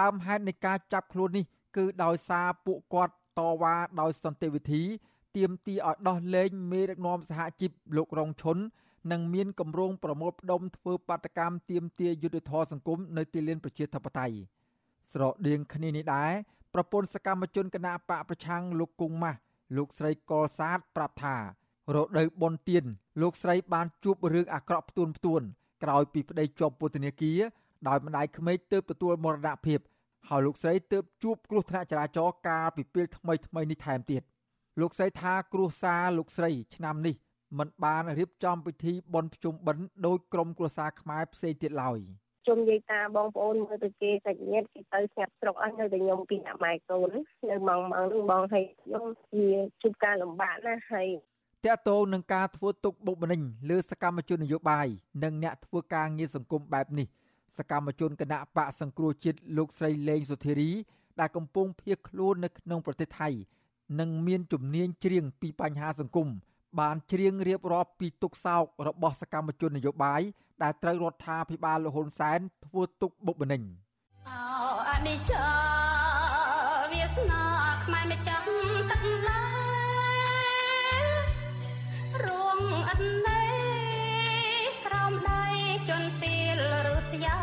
[0.00, 1.44] ដើមហេតុនៃការចាប់ខ្លួននេះ
[1.76, 4.82] គឺដោយសារពួកគាត់តវ៉ាដោយសន្តិវិធី
[5.36, 8.58] ទាមទារឲ្យដោះលែងមេដឹកនាំសហជីពលោករងឈុន
[9.12, 14.36] និងមានគម្រោងប្រមូលផ្ដុំធ្វើបាតកម្មទាមទារយុត្តិធម៌សង្គមនៅទីលានប្រជាធិបតេយ្យ
[15.12, 16.32] ស្រដៀងគ្នានេះដែរ
[16.74, 19.38] ប្រពន្ធសកម្មជនគណៈបកប្រឆាំងលោកគង់ម៉ាស់
[19.76, 21.36] លោកស្រីកលសាទប្រាប់ថា
[21.94, 22.84] រដូវបុណ្យទាន
[23.22, 25.42] លោកស្រីបានជួបរឿងអាក្រក់ផ្ទួនផ្ទួន
[25.82, 27.40] ក្រោយពីប្តីជាប់ពន្ធនាគារ
[27.88, 29.80] ដោយម្ដាយក្មេកទើបទទួលមរណភាព
[30.28, 34.22] ហើយលោកស្រីទើបជួបគ្រោះថ្នាក់ចរាចរណ៍កាលពីពេលថ្មីថ្មីនេះថែមទៀត
[34.80, 37.14] លោកស្រីថាគ្រោះសារលោកស្រីឆ្នាំនេះ
[37.58, 41.98] មិនបានរៀបចំពិធីបុណ្យភ្ជុំបិណ្ឌដោយក្រុមគ្រួសារខ្មែរផ្សេងទៀតឡើយ
[42.46, 47.10] ជុំយាយតាបងប្អូនមើលទៅគេសាច់ញាតិគេទៅស្ងាត់ស្រុកអស់នៅតែខ្ញុំពីអ្នកម៉ែកូន
[47.50, 49.46] នៅម៉ងម៉ងនឹងបងឲ្យខ្ញុំជា
[49.82, 51.08] ជួបការលំបាកណាស់ហើយ
[51.64, 54.88] តកតងនឹងការធ្វើទុកបុកម្នេញលើសកម្មជននយោបាយ
[55.24, 57.06] និងអ្នកធ្វើការងារសង្គមបែបនេះ
[57.58, 60.70] សកម្មជនគណៈបកសង្គ្រោះជាតិលោកស្រីលេងសុធារី
[61.20, 63.28] ដែលកំពុងភៀសខ្លួននៅក្នុងប្រទេសថៃ
[64.00, 66.28] និងមានជំនាញច្រៀងពីបញ្ហាសង្គម
[66.78, 70.22] បានច្រៀងរៀបរាប់ពីទុកសោករបស់សកម្មជននយោបាយ
[70.62, 73.62] ដែលត្រូវរដ្ឋាភិបាលលហ៊ុនសែនធ្វើទុកបុកម្នេញ
[74.28, 74.42] អោ
[74.90, 75.46] អនិច្ចា
[76.92, 77.44] វាសនា
[77.84, 78.42] ខ្មែរមិនចាំ
[78.90, 79.44] ទឹកឡើ
[80.98, 81.02] យ
[82.24, 83.44] រួងអត់ណេ
[84.86, 85.44] ក្រោមដៃ
[85.88, 87.38] ជន់ពីលឬស្យា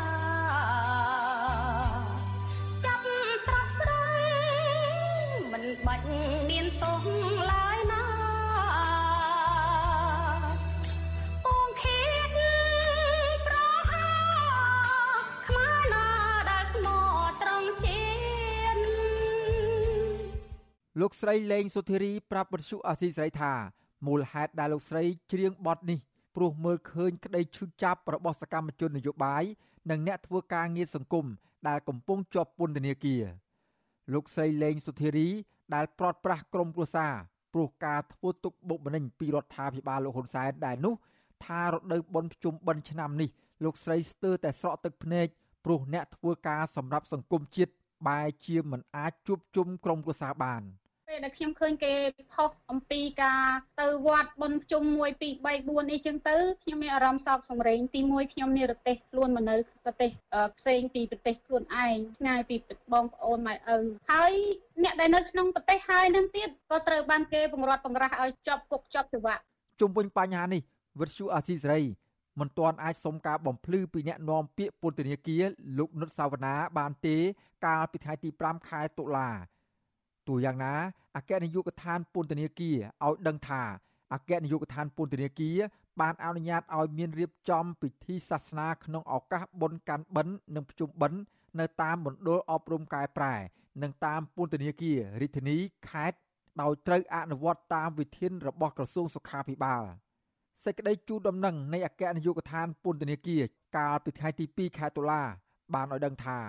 [2.85, 3.03] ចាប់
[3.45, 6.05] ស្រស់ស្រាយមិនបាច់
[6.49, 7.05] មានទោស
[7.49, 7.56] ឡើយ
[21.01, 23.53] លោកស្រីលេងសុធារីប្រាប់បទសុអាស៊ីស្រីថា
[24.07, 25.99] មូលហេតុដែលលោកស្រីច្រៀងបទនេះ
[26.35, 29.43] ព្រោះមើលឃើញក្តីឈឺចាប់របស់សកម្មជននយោបាយ
[29.89, 31.25] និងអ្នកធ្វើការងារសង្គម
[31.67, 33.23] ដែលកំពុងជាប់ពន្ធនាគារ
[34.13, 35.27] លោកស្រីលេងសុធារី
[35.75, 37.13] ដែលប្រត់ប្រាស់ក្រុមគ្រួសារ
[37.53, 40.95] ព្រោះការធ្វើទុកបុកម្នេញពីរដ្ឋាភិបាលលោកហ៊ុនសែនដែលនោះ
[41.45, 43.29] ថារដូវបុណ្យភ្ជុំបិណ្ឌឆ្នាំនេះ
[43.63, 45.27] លោកស្រីស្ទើរតែស្រក់ទឹកភ្នែក
[45.65, 47.73] ព្រោះអ្នកធ្វើការសម្រាប់សង្គមជាតិ
[48.07, 50.63] បែជាមិនអាចជួបជុំក្រុមគ្រួសារបាន។
[51.07, 51.93] ពេលដែលខ្ញុំឃើញគេ
[52.33, 53.43] ផុសអំពីការ
[53.81, 54.99] ទៅវត្តបុណ្យជុំ1 2
[55.45, 60.09] 3 4អីចឹងទៅខ្ញុំមានអារម្មណ៍សោកសម្រេងទី1ខ្ញុំនិរទេសខ្លួនមកនៅប្រទេស
[60.57, 62.55] ផ្សេងពីប្រទេសខ្លួនឯងឆ្ងាយពី
[62.93, 63.79] បងប្អូនម៉ែឪ
[64.11, 64.33] ហើយ
[64.83, 69.41] អ្នកដែលនៅក្នុងប្រទេសហើយនឹងទៀតក៏ត្រូវបានគេបង្រាត់បង្រាស់ឲ្យជាប់គុកជាប់ច្បាប់
[69.79, 70.61] ជុំវិញបញ្ហានេះ
[70.99, 71.81] វិទ្យុអាស៊ីសេរី
[72.39, 75.43] មិនទាន់អាចសុំការបំភ្លឺពីអ្នកនាំពាក្យពន្ធនាគារ
[75.77, 77.17] លោកនុតសាវណ្ណាបានទេ
[77.65, 79.29] កាលពីថ្ងៃទី5ខែតុលា
[80.27, 80.73] ទោះយ៉ាងណា
[81.15, 83.61] អគ្គនាយកដ្ឋានពន្ធនាគារឲ្យដឹងថា
[84.13, 85.57] អគ្គនាយកដ្ឋានពន្ធនាគារ
[86.01, 91.19] បានអនុញ្ញាតឲ្យមានរៀបចំពិធីសាសនាក្នុងឱកាសបុណ្យកាន់បិណ្ឌនិងភ្ជុំបិណ្ឌ
[91.59, 93.35] នៅតាមមណ្ឌលអប់រំកែប្រែ
[93.83, 95.57] និងតាមពន្ធនាគាររាជធានី
[95.89, 96.17] ខេត្ត
[96.61, 99.83] ដោយត្រូវអនុវត្តតាមវិធានរបស់ក្រសួងសុខាភិបាល
[100.65, 103.41] សេចក្តីជូនដំណឹងនៃអគ្គនាយកដ្ឋានពន្ធនាគារ
[103.77, 105.23] កាលពីថ្ងៃទី2ខែតុលា
[105.73, 106.39] បានឲ្យដឹងថា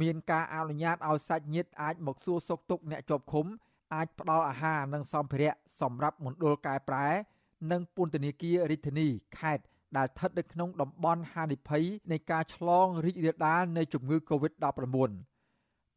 [0.00, 3.46] មានការអនុញ្ញាតឲ្យសាច់ញាតិអាចមកសួរសុខទុក្ខអ្នកជាប់ឃុំ
[3.94, 7.06] អាចផ្ដល់អាហារនិងសម្ភារៈសម្រាប់មណ្ឌលកែប្រែ
[7.72, 9.64] និងពន្ធនាគាររាជធានីខេត្ត
[9.96, 15.10] ដែលស្ថិតនៅក្នុងតំបន់ហានិភ័យនៃការឆ្លងរីករាលដាលនៃជំងឺ Covid-19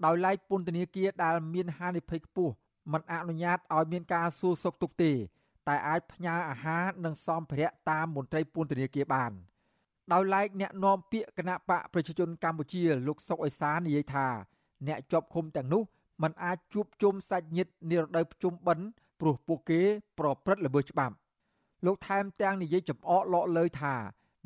[0.06, 2.54] ដោយឡែកពន្ធនាគារដែលមានហានិភ័យខ្ពស់
[2.92, 5.12] មិនអនុញ្ញាតឲ្យមានការសួរសុខទុក្ខទេ
[5.68, 9.32] តែអាចផ្ញើអាហារនិងសម្ភារៈតាមមន្ត្រីពន្ធនាគារបាន។
[10.14, 14.28] ដោយឡែកអ្នកនាំពាក្យគណៈបកប្រជាជនកម្ពុជាលោកសុកអេសាននិយាយថា
[14.88, 15.84] អ្នកជាប់ឃុំទាំងនោះ
[16.24, 18.86] មិនអាចជួបជុំសាច់ញាតិនារដូវភ្ជុំបិណ្ឌ
[19.20, 19.82] ព្រោះពួកគេ
[20.20, 21.16] ប្រព្រឹត្តល្មើសច្បាប់
[21.86, 23.94] លោកថែមទាំងនិយាយចំអកលក់លើថា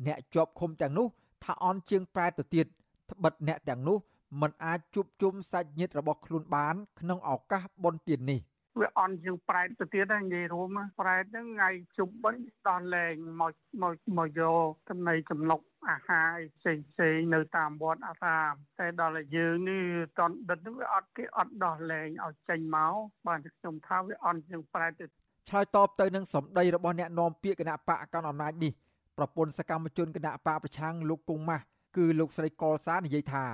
[0.06, 1.06] អ្នកជាប់ឃុំទាំងនោះ
[1.44, 2.66] ថាអន់ជាងប្រែទៅទៀត
[3.10, 3.98] ត្បិតអ្នកទាំងនោះ
[4.40, 8.40] មិនអាចជួបជុំសាច់ញាតិរបស់ខ្លួនបាន ក្នុងឱកាសបុណ្យទាននេះ
[8.80, 19.84] វាអន់ជាងប្រែតទៅទៀតហ្នឹងនិយាយរួមប្រែតហ្នឹងថ្ងៃជុំបិណ្ឌដោះលែងមកមកមកយកចំណីចំណុកអាហារផ្សេងផ្សេងនៅតាមវត្តអារាមតែដល់តែយើងនេះ
[20.18, 22.94] តនដិតនេះវាអត់គេអត់ដោះលែងឲ្យចេញមក
[23.26, 25.06] បានខ្ញុំថាវាអន់ជាងប្រែតទៅ
[25.48, 28.72] ឆ្លើយតបទៅនឹងសម្ដីរបស់អ្នកនាំពាក្យគណៈបកកណ្ដាលអំណាចនេះ
[29.18, 31.64] ប្រពន្ធសកម្មជនគណៈបកប្រឆាំងលោកគង់ម៉ាស់
[31.96, 33.44] គឺលោកស្រីកលសានិយាយថា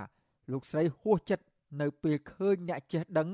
[0.53, 1.45] លោកស្រីហួសចិត្ត
[1.81, 3.29] នៅពេលឃើញអ្នកចេះដឹង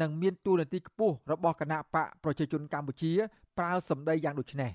[0.00, 3.12] និងមានទួនាទីខ្ពស់របស់គណៈបកប្រជាជនកម្ពុជា
[3.58, 4.72] ប្រើសម្ដីយ៉ាងដូចនេះ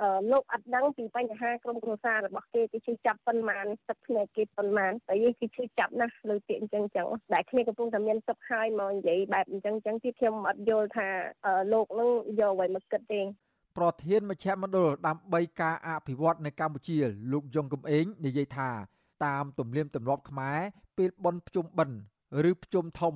[0.00, 11.08] អឺលោកអត់ដឹងពីបញ្ហាក្រុមគ្រួសាររបស់គេគេជឿចាប់ប៉ុន្មានទឹកភ្នែកគេប៉ុន្មានតែយើងគេជឿចាប់ណាស់លើពាក្យអញ្ចឹងអញ្ចឹងដែលគ្នាកំពុងតែមានទឹកហើយមកនិយាយបែបអញ្ចឹងអញ្ចឹងទៀតខ្ញុំអត់យល់ថា
[11.72, 13.20] លោកនឹងយកអ្វីមកគិតទេ
[13.76, 16.98] ប្រធានមជ្ឈមណ្ឌលដើម្បីការអភិវឌ្ឍនៅកម្ពុជា
[17.32, 18.70] លោកយងកំឯងនិយាយថា
[19.24, 20.58] តាមទំនៀមទម្លាប់ខ្មែរ
[20.96, 21.98] ពេលបុណ្យភ្ជុំបិណ្ឌ
[22.50, 23.14] ឬភ្ជុំធំ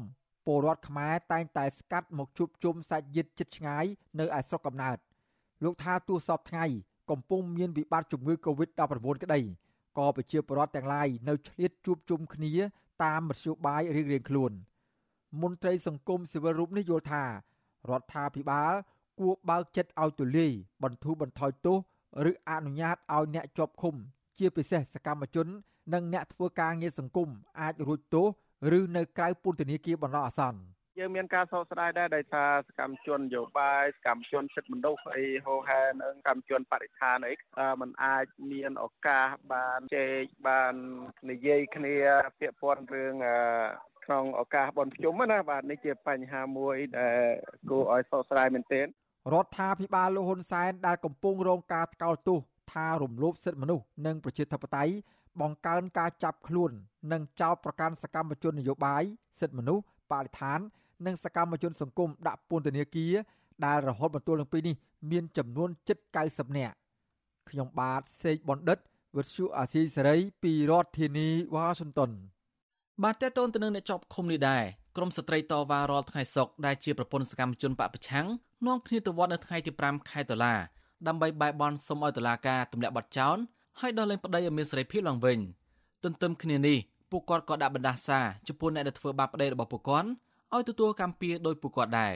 [0.51, 3.85] ពលរដ្ឋខ្មែរតែងតែស្កាត់មកជួបជុំសាច់ញាតិជិតឆ្ងាយ
[4.21, 4.99] នៅឯស្រុកកំណើត
[5.65, 6.65] លោកថាទោះសពថ្ងៃ
[7.11, 9.41] កំពុងមានវិបត្តិជំងឺ Covid-19 ក្តី
[9.99, 12.53] ក៏ប្រជាពលរដ្ឋទាំងឡាយនៅឆ្លៀតជួបជុំគ្នា
[13.05, 14.53] តាមមធ្យោបាយរៀងៗខ្លួន
[15.43, 18.73] មន្ត្រីសង្គមស៊ីវិលរូបនេះយល់ថារដ្ឋាភិបាល
[19.21, 21.79] គួរបើកចិត្តឲ្យទូលាយបន្ធូរបន្ថយទោស
[22.31, 23.95] ឬអនុញ្ញាតឲ្យអ្នកជាប់ឃុំ
[24.39, 25.47] ជាពិសេសសកម្មជន
[25.95, 27.29] និងអ្នកធ្វើការងារសង្គម
[27.61, 28.29] អាចរួចទោស
[28.79, 30.61] ឬនៅក្រៅពន្ធនាគារបណ្ដោះអាសន្ន
[30.99, 37.35] យើងមានការសោកស្ដាយដែរដោយសារសកម្មជននយោបាយសកម្មជនសិទ្ធិមនុស្សអីហូហែនិងសកម្មជនបរិស្ថានអី
[37.81, 40.75] มันអាចមានឱកាសបានជែកបាន
[41.31, 41.95] និយាយគ្នា
[42.41, 43.15] ពាក្យព័ន្ធរឿង
[44.05, 47.21] ក្នុងឱកាសបុណ្យភ្ជុំណាបាទនេះជាបញ្ហាមួយដែល
[47.71, 48.87] គួរឲ្យសោកស្ដាយមែនទែន
[49.33, 52.39] រដ្ឋាភិបាលលោកហ៊ុនសែនដែលកំពុងរងការថ្កោលទោស
[52.73, 54.93] ថារំលោភសិទ្ធិមនុស្សនិងប្រជាធិបតេយ្យ
[55.41, 56.71] បង្កើនការចាប់ខ្លួន
[57.13, 59.03] និងចោទប្រកាន់សកម្មជននយោបាយ
[59.41, 60.61] សិទ្ធិមនុស្សបរិស្ថាន
[61.07, 63.15] និងសកម្មជនសង្គមដាក់ពន្ធនាគារ
[63.65, 64.77] ដែលរហូតមកទល់នឹងពេលនេះ
[65.11, 66.75] មានចំនួនជិត90នាក់
[67.51, 68.79] ខ្ញុំបាទសេកបណ្ឌិត
[69.17, 72.11] វិទ្យុអាស៊ីសេរីពីរដ្ឋធានីវ៉ាស៊ីនតោន
[73.03, 74.65] បាទតើតូនទៅនឹងអ្នកជាប់ឃុំនេះដែរ
[74.97, 78.27] ក្រមស្ត្រីតវ៉ារាល់ថ្ងៃសុកដែលជាប្រពន្ធសកម្មជនបពប្រឆាំង
[78.67, 80.55] នាំគ្នាទៅវត្តនៅថ្ងៃទី5ខែតុលា
[81.07, 83.37] ដើម្បីបែបបន់សុំឲ្យតុលាការទម្លាក់បទចោល
[83.81, 85.39] ហើយដោះលែងប្តីឲ្យមានសេរីភាពឡើងវិញ
[86.05, 86.79] ទន្ទឹមគ្នានេះ
[87.11, 90.09] ពួកគាត់ក៏ដាក់បណ្ដាសាចំពោះអ្នកដែលធ្វើបាបប្តីរបស់ពួកគាត់
[90.55, 92.15] ឲ្យទទួលកម្មពៀដោយពួកគាត់ដែរ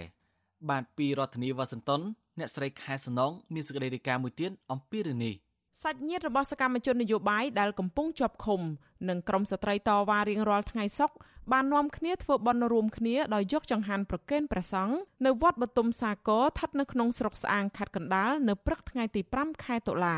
[0.70, 2.00] បានពីរដ្ឋធានីវ៉ាស៊ីនតោន
[2.38, 5.34] អ្នកស្រីខែសំណងមានសេចក្តីរាយការណ៍មួយទៀតអំពីរឿងនេះ
[5.82, 8.60] សាច់ញាតិរបស់សកម្មជននយោបាយដែលកំពុងជាប់ឃុំ
[9.08, 11.10] និងក្រុមស្ត្រីតវ៉ារៀងរាល់ថ្ងៃសុក
[11.52, 20.16] បាននាំគ្នាធ្វើបន់រួមគ្នាដោយយកចង្ហាន់ប្រគេនព្រះសង្ឃនៅវត្តបទុមសាគរស្ថិតនៅក្នុងស្រុកស្អាងខេត្តកណ្ដាលនៅព្រឹកថ្ងៃទី5ខែតុលា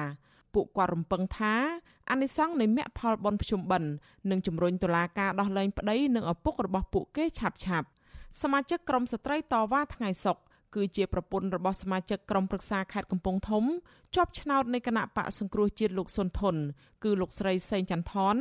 [0.56, 1.54] ពួកគាត់រំពឹងថា
[2.10, 3.90] អានិសង្ឃនៃមគ្គផលបនភ្ជុំបិណ្ឌ
[4.30, 7.86] នឹងជំរុញតុលាការដោះលែងប្តីនិងឪពុករបស់ពួកគេឆាប់ឆាប់
[8.42, 10.36] សមាជិកក្រុមស្ត្រីតវ៉ាថ្ងៃសុក
[10.74, 13.64] គឺជាប្រពន្ធរបស់សមាជិកក្រុមប្រឹក្សាខេត្តកំពង់ធំ
[14.14, 16.56] ជាប់ឆ្នោតនៃគណៈបកសង្គ្រោះជាតិលោកសុនធន
[17.04, 18.36] គឺលោកស្រីសេងចន្ទថន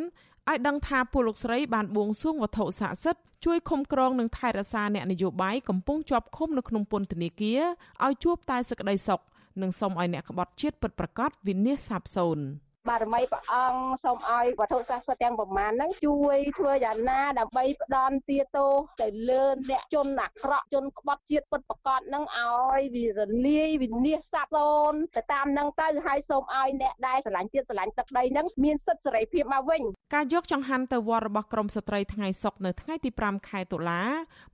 [0.50, 7.62] ឲ្យដឹងថាពួកលោកស្រីបានបួងសួងវត្ថុស័ក្តិសិទ្ធិជួយឃុំក្រងនិងថែរក្សាអ្នកនយោបាយកំពុងជាប់ឃុំនៅក្នុងពន្ធនាគារ
[8.06, 9.22] ឲ្យជួបតែសេចក្តីសុខ
[9.62, 12.46] និងសូមឲ្យអ្នកក្បត់ជាតិពិតប្រាកដវិនិច្ឆ័យសាបសូន្យ។
[12.90, 29.82] បារមីព្រះអង្គសូមឲ្យវត្ថុស័ក្តិសិទ្ធិទាំងប្រមាណហ្នឹងជួយធ្វើយ៉ាងណាដើម្បីផ្ដន់ទាទោសទៅលើអ្នកជនអាក្រក់ជនក្បត់ជាតិពិតប្រកបហ្នឹងឲ្យវារលាយវិនិច្ឆ័យសាបសូន្យទៅតាមហ្នឹងទៅហើយសូមឲ្យអ្នកដែលស្រឡាញ់ជាតិស្រឡាញ់ទឹកដីហ្នឹងមានសិទ្ធិសេរីភាពមកវិញ
[30.16, 34.02] ការយកចង្ហាន់ទៅវត្តរបស់ក្រមស្ត្រីថ្ងៃសុកនៅថ្ងៃទី5ខែតុលា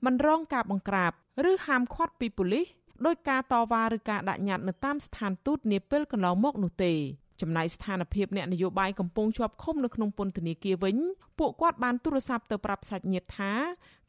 [0.05, 1.11] មិនរងការបង្ក្រាប
[1.49, 2.65] ឬហាមឃាត់ពីប៉ូលីស
[3.05, 6.93] ដោយការតវ៉ាឬការដាក់ញត្តិនៅតាមស្ថានទូតនាពេលកន្លងមកនោះទេ
[7.41, 10.97] ចំណែកស្ថានភាពអ្នកនយោបាយកំពុងជាប់ឃុំនៅក្នុងពន្ធនាគារវិញ
[11.39, 13.51] ពួកគាត់បានទូរស័ព្ទទៅប្រាប់សាច់ញាតិថា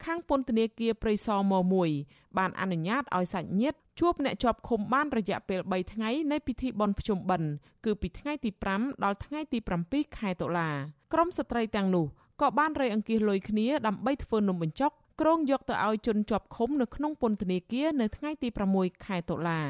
[0.05, 1.53] ខាងពន្ធនាគារព្រៃសរម
[1.95, 7.49] 1បានអនុញ្ញាតឲ្យសាច់ញាតិជួបអ្នកជាប់ឃុំបានរយៈពេល3ថ្ងៃនៃពិធីបុណ្យភ្ជុំបិណ្ឌ
[7.85, 10.69] គឺពីថ្ងៃទី5ដល់ថ្ងៃទី7ខែតុលា
[11.13, 12.05] ក្រុមស្ត្រីទាំងនោះ
[12.41, 18.47] ក៏បានរៃអង្គាសលុយគ្នាដើម្បីធ្វើនំបញ្ចុក ក្រងយកទៅឲ្យជនជាប់ឃុំនៅក្នុងពន្ធនាគារនៅថ្ងៃទី
[18.77, 19.61] 6ខែតុលា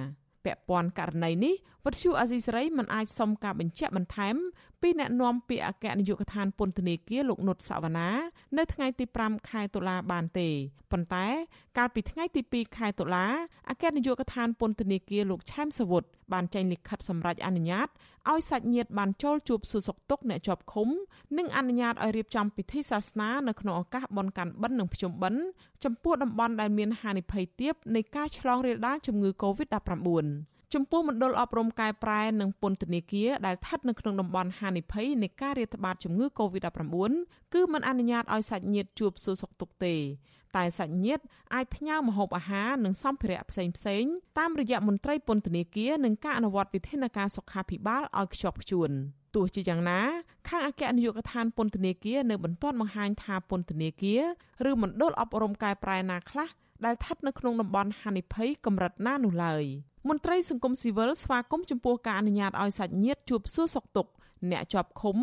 [0.46, 1.54] ពាក់ព័ន្ធករណីនេះ
[1.84, 4.36] វត្តឈូអាស៊ីសេរីមិនអាចសុំការបញ្ជាក់បន្ថែម
[4.82, 8.10] ពីអ្នកនាំពាក្យអគ្គនាយកដ្ឋានពន្ធនាគារលោកនុតសវណ្ណា
[8.58, 10.50] នៅថ្ងៃទី5ខែតុលាបានទេ
[10.92, 11.28] ប៉ុន្តែ
[11.78, 13.26] កាលពីថ្ងៃទី2ខែតុលា
[13.70, 16.04] អគ្គនាយកដ្ឋានពន្ធនាគារលោកឆែមសវុត
[16.34, 17.88] បានចេញលិខិតសម្រេចអនុញ្ញាត
[18.32, 20.88] ឲ្យសាច់ញាតិបានចូលជួបសួរសុខទុក្ខអ្នកជាប់ឃុំ
[21.38, 25.44] និងអនុញ្ញាតឲ្យរៀបចំពិធីសាសនានៅក្នុងឱកាសបុណ្យកាន់បិណ្ឌនិងភ្ជុំបិណ្ឌ
[25.84, 30.26] ចំពោះតំបន់ដែលមានហានិភ័យទាបនៃការឆ្លងរាលដាលជំងឺ Covid-19
[30.74, 36.96] ចំពោះមណ្ឌលអប់រំកែប្រែនិងពន្ធនាគារដែលស្ថិតនៅក្នុងតំបន់ហានិភ័យនៃការរាតត្បាតជំងឺ Covid-19
[37.54, 39.96] គឺមិនអនុញ្ញាតឲ្យសាច់ញាតិជួបសួរសុខទុក្ខទេ
[40.58, 44.04] តែសាច់ញាតិអាចផ្ញើម្ហូបអាហារនិងសម្ភារៈផ្សេងផ្សេង
[44.40, 48.92] តាមរយៈមន្ត្រីពន្ធនាគារនិងការអនុវត្តវិធានការសុខាភិបាលឲ្យខ្ជាប់ខ្ជួន
[49.36, 50.00] ទោះជាយ៉ាងណា
[50.50, 54.22] ខាងអគ្គនាយកដ្ឋានពន្ធនាគារនៅមិនទាន់បង្ហាញថាពន្ធនាគារ
[54.70, 56.50] ឬមណ្ឌលអប់រំកែប្រែណាខ្លះ
[56.86, 59.64] ដែលស្ថិតនៅក្នុងតំបន់ហានិភ័យកម្រិតណានោះឡើយ
[60.10, 64.12] មន្ត្រីសង្គមស៊ីវិលស្វាគមន៍ចំពោះការអនុញ្ញាតឲ្យសាច់ញាតិជួបសួរសុខទុក្ខ
[64.52, 65.18] អ្នកជាប់ឃុំ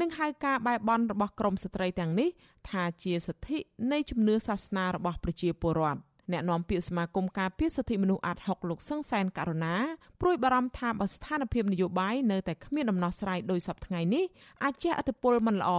[0.00, 2.28] និងហៅការបែបបន់របស់ក្រមស្ត្រីទាំងនេះ
[2.68, 3.58] ថាជាសិទ្ធិ
[3.92, 6.00] នៃជំនឿសាសនារបស់ប្រជាពលរដ្ឋ
[6.32, 9.74] អ្នកនាំពាក្យសមាគមការពារសិទ្ធិមនុស្សអាត់ហុកលោកសង្សានករណា
[10.20, 14.24] ព្រួយបារម្ភថាបើស្ថានភាពនយោបាយនៅតែគ្មានដំណោះស្រាយដោយសពថ្ងៃនេះ
[14.64, 15.70] អាចជះឥទ្ធិពលមិនល្អ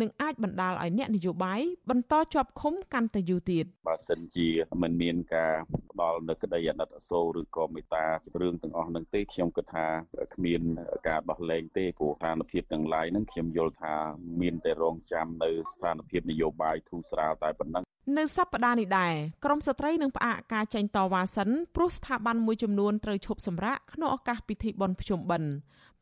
[0.00, 4.48] និងអាចបណ្ដាលឲ្យអ្នកនយោបាយបន្តជាប់ឃុំកាន់តែយូរទៀតបើសិនជា
[4.82, 5.52] មិនមានការ
[5.90, 8.06] ផ្ដល់នៅក្តីអាណិតអាសូរឬក៏មេត្តា
[8.40, 9.86] រឿងទាំងអស់នឹងទេខ្ញុំគិតថា
[10.34, 10.62] គ្មាន
[11.08, 13.94] ការដោះលែងទេព្រោះស្ថានភាពទាំងឡាយនឹងខ្ញុំយល់ថា
[14.40, 17.84] មានតែរងចាំនៅស្ថានភាពនយោបាយធូរស្រាលតែប៉ុណ្ណឹង
[18.18, 19.14] នៅសប្តាហ៍នេះដែរ
[19.44, 25.50] ក្រមស្ត្រីនឹងផ្អាកការចេញតវ៉ាសិនព្រោះស្ថាប័នមួយចំនួនត្រូវឈប់សម្រាកក្នុងឱកាសពិធីបុណ្យភ្ជុំបិណ្ឌ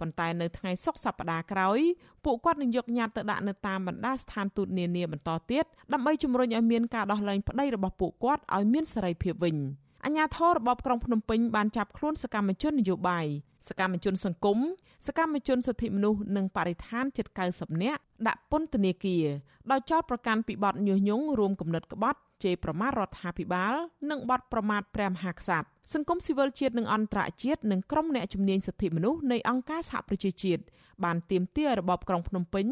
[0.00, 1.78] ប៉ុន្តែនៅថ្ងៃសុក្រសប្តាហ៍ក្រោយ
[2.24, 9.56] ពួកគាត់នឹងយកញត្តិទៅដាក់នៅតាមបណ្ដាស្ថានទូតនានាបន្តទៀតដើម្បីជំរុញឲ្យមានការដោះលែងប្តីរបស់ពួកគាត់ឲ្យមានសេរីភាពវិញ
[10.04, 13.26] អញ្ញាធររបបក្រុងភ្នំពេញបានចាប់ខ្លួនសកម្មជននយោបាយ
[13.68, 14.58] សកម្មជនសង្គម
[15.06, 19.24] សកម្មជនសិទ្ធិមនុស្សនិងបរិស្ថានជិត90នាក់ដាក់ពន្ធនាគារ
[19.70, 23.74] ដោយចោទប្រកាន់ពីបទញុះញង់រួមគំនិតក្បត់ ជេរប្រមាថរដ្ឋាភិបាល
[24.11, 30.62] និងបទប្រមាថព្រះមហាក្សត្រសង្គមស៊ីវិលជាតិនិងអន្តរជាតិនិងក្រុមអ្នកជំនាញសិទ្ធិមនុស្សនៃអង្គការសហប្រជាជាតិ
[31.05, 32.66] បានទាមទាររបបក្រុងភ្នំពេញ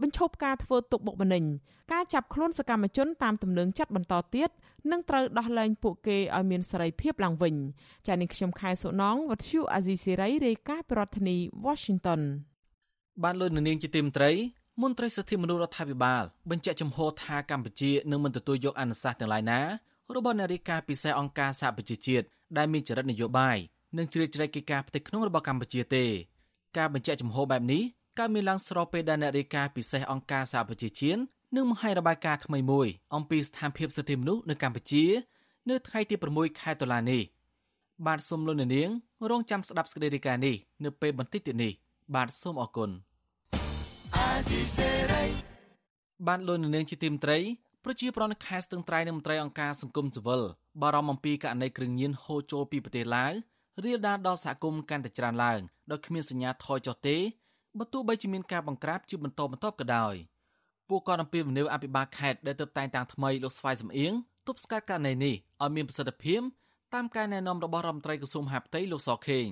[0.00, 1.44] បញ្ឈប់ការធ្វើទុកបុកម្នេញ
[1.92, 4.50] ការចាប់ខ្លួនសកម្មជនតាមទំនឹងចាត់បន្តទៀត
[4.90, 7.54] និងត្រូវដោះលែងពួកគេឲ្យមានសេរីភាពឡើងវិញ
[8.06, 11.36] ចា៎នេះខ្ញុំខែសុណងវັດឈូអាស៊ីសេរីរាយការណ៍ពីរដ្ឋធានី
[11.66, 12.20] Washington
[13.24, 14.30] បានលើនាងជាទីមត្រី
[14.82, 19.60] មន្ត្រីសិទ្ធិមនុស្សរដ្ឋាភិបាលបញ្ជាក់ចំហថាកម្ពុជានឹងមិនទទួលយកអនុសាសន៍ទាំងឡាយណា
[20.16, 23.56] របស់នារីការពិសេសអង្គការសហប្រជាជាតិដែលមានចរិតនយោបាយ
[23.96, 26.04] និងជ្រៀតជ្រែកកិច្ចការផ្ទៃក្នុងរបស់កម្ពុជាទេ
[26.76, 27.82] ការបញ្ជាក់ចំហបែបនេះ
[28.18, 31.20] កើតមានឡើងស្របពេលដែលនារីការពិសេសអង្គការសហប្រជាជាតិ
[31.56, 35.04] នឹងបង្ហាញរបាយការណ៍ថ្មីមួយអំពីស្ថានភាពសិទ្ធិមនុស្សនៅកម្ពុជា
[35.68, 37.22] នៅថ្ងៃទី6ខែតុលានេះ
[38.06, 38.90] បាទសូមលោកនាង
[39.30, 41.72] រងចាំស្ដាប់សេចក្តីរាយការណ៍នេះនៅពេលបន្តិចទៀតនេះ
[42.14, 42.90] បាទសូមអរគុណ
[46.26, 47.38] បានលោកនាងជាទីមត្រី
[47.84, 50.42] ប្រជាប្រដ្ឋខេត្តស្ទឹងត្រែងនិងមន្ត្រីអង្គការសង្គមស៊ីវិល
[50.82, 53.32] បារម្ភអំពីករណីគ្រឿងញៀនហូរចូលពីប្រទេសឡាវ
[53.84, 57.16] រាលដាលដល់សហគមន៍កាន់តែច្រើនឡើងដោយគ្មានសញ្ញាថយចុះទេ
[57.78, 60.14] បើទោះបីជាមានការបង្ក្រាបជាបន្តបន្ទាប់ក៏ដោយ
[60.88, 64.12] ពួកគាត់អំពាវនាវអភិបាលខេត្តដែលទៅតែងតាំងថ្មីលោកស្វាយសំអៀង
[64.46, 66.40] ទប់ស្កាត់ករណីនេះឲ្យមានប្រសិទ្ធភាព
[66.94, 69.46] តាមការណែនាំរបស់រដ្ឋមន្ត្រីក្រសួងមហាផ្ទៃលោកសខេង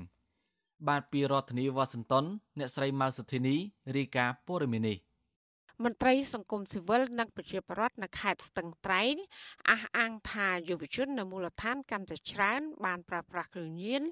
[0.89, 2.25] បាទពីរដ្ឋធានីវ៉ាស៊ីនតោន
[2.59, 3.57] អ្នកស្រីម៉ៅសុធីនី
[3.97, 4.99] រាយការណ៍ព័ត៌មាននេះ
[5.85, 9.15] មន្ត្រីសង្គមស៊ីវិលនិងប្រជាពលរដ្ឋនៅខេត្តស្ទឹងត្រែង
[9.71, 14.03] អះអាងថាយុវជននៅមូលដ្ឋានកាន់តែច្រើនបានប្រើប្រាស់គ្រឿងញៀន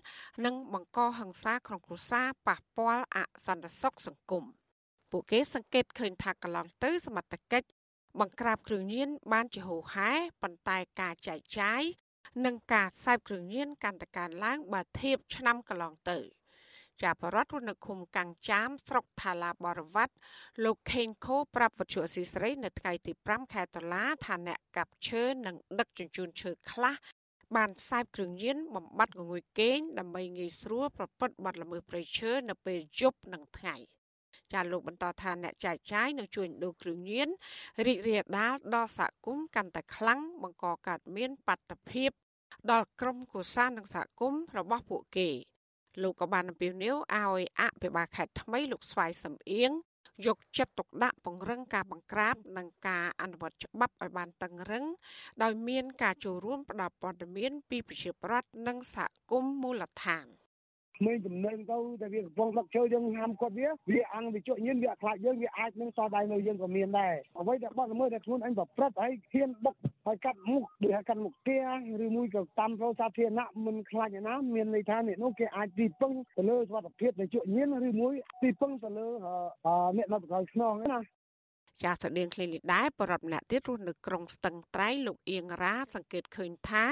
[0.44, 4.44] និងបង្កហិង្សាក្នុងគ្រួសារប៉ះពាល់អសន្តិសុខសង្គម
[5.10, 7.68] ពួកគេសង្កេតឃើញថាកន្លងទៅសមត្ថកិច្ច
[8.20, 10.10] បង្ក្រាបគ្រឿងញៀនបានជាហូរហែ
[10.42, 11.82] ប៉ុន្តែការចែកចាយ
[12.44, 16.20] និងការសែបគ្រឿងញៀនកាន់តែកើនឡើងបើធៀបឆ្នាំកន្លងទៅ។
[17.02, 20.14] ជាបរដ្ឋនៅឃុំកាំងចាមស្រុកថាឡាបរវត្ត
[20.64, 26.94] លោកខេងខូប្រាប់វិទ្យុអស៊ីសេរី នៅថ្ងៃទី5ខែតុលាថាអ្នកកាប់ឈើនិងដឹកជញ្ជូនឈើខ្លះ
[27.56, 33.76] បានផ្សាយគ្រឿងញៀនបំបត្តិងងុយគេងដើម្បីងាយស្រួលប្រព្រឹត្តបទល្មើសព្រៃឈើនៅពេលយប់និងថ្ងៃ
[34.52, 37.28] ចាលោកបន្តថាអ្នកចែកចាយនឹងជួយដូរគ្រឿងញៀន
[37.86, 42.10] រីករាលដាលដល់សហគមន៍កាន់តែខ្លាំងបង្កកើតមានបាតុភិប
[42.70, 45.30] ដល់ក្រុមគូសានិងសហគមន៍របស់ពួកគេ
[46.02, 49.70] លោកក៏បានអំពាវនាវឲ្យអភិបាលខេត្តថ្មីលោកស្វាយសំអៀង
[50.26, 54.84] យកចិត្តទុកដាក់ពង្រឹងការបង្ក្រាបនិងការអនុវត្តច្បាប់ឲ្យបានតឹងរឹង
[55.42, 60.26] ដោយមានការចូលរួមផ្តល់ព័ត៌មានពីប្រជាប្រដ្ឋនិងសហគមន៍មូលដ្ឋាន។
[60.98, 69.74] ក្មេងចំណេញទៅតែវាកំពុងដឹកជើយើងហាមគាត់វាវាអាំងវាជក់ញៀនវាខ្លាចយើងវាអាចនឹងសោះដៃនៅយើងក៏មានដែរអ្វីដែលបាត់ល្មើសដែលខ្លួនអញប្រព្រឹត្តហើយហ៊ានបុក
[70.06, 71.56] ហើយកាត់មុខដូចកាត់មុខគេ
[72.04, 79.08] ឬមួយក៏តាមផ្លូវសាធារណៈមិនខ្លាចណាមានន័យថាអ្នកនោះគេអាចទីពឹងទៅលើសុខភាពនៃជក់ញៀនឬមួយទីពឹងទៅលើ
[79.96, 80.98] អ្នកនៅក្រោយខ្នងណា
[81.82, 86.84] ចាស់ស្តៀងឃ្លីនេះដែរបរដ្ឋម្នាក់ទៀតរស់នៅក្រុងស្ទឹងត្រែងលោកអៀងរ៉ាសង្កេតឃើញថា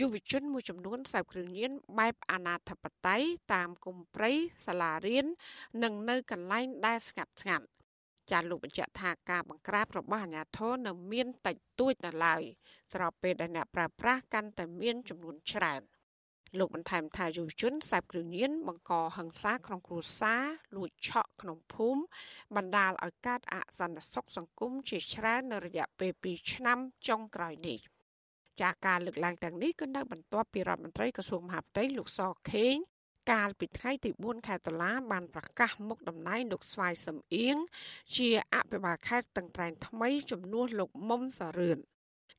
[0.00, 3.22] យុវជនមួយចំនួនសែបគ្រឿងញៀនបែបអនាធបត័យ
[3.54, 4.30] តាមគុំព្រៃ
[4.66, 5.26] សាលារៀន
[5.82, 7.66] និងនៅកន្លែងដែលស្ងាត់ស្ងាត់
[8.30, 12.42] ចាលោកបញ្ជាក់ថាការបង្ក្រាបរបស់អាជ្ញាធរនៅមានតិចតួចនៅឡើយ
[12.92, 15.82] ស្របពេលដែលអ្នកប្រើប្រាស់កាន់តែមានចំនួនច្រើន
[16.58, 20.44] លោកបន្ថែមថាយុវជនសាបគ្រឿងញៀនបង្កហិង្សាក្នុងគ្រួសារ
[20.76, 22.00] លួចឆក់ក្នុងភូមិ
[22.56, 27.78] បណ្ដាលឲ្យកើតអសន្តិសុខសង្គមជាច្រើននៅរយៈពេល2ឆ្នាំចុងក្រោយនេះ
[28.60, 32.20] ចាការលើកឡើងទាំងនេះក៏នៅបន្ទាប់ពីរដ្ឋមន្ត្រីក្រសួងមហាផ្ទៃលោកស
[32.52, 32.76] ខេង
[33.32, 37.56] កាលពីថ្ងៃទី4ខែតុលាបានប្រកាសមុខតំណែងលោកស្វាយសំអៀង
[38.16, 41.78] ជាអភិបាលខេត្តតឹងត្រែងថ្មីជំនួសលោកមុំសារឿន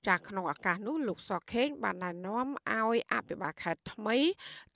[0.08, 4.18] ចាក្នុងឱកាសនោះលោកសខេងបានណែនាំឲ្យអភិបាលខេត្តថ្មី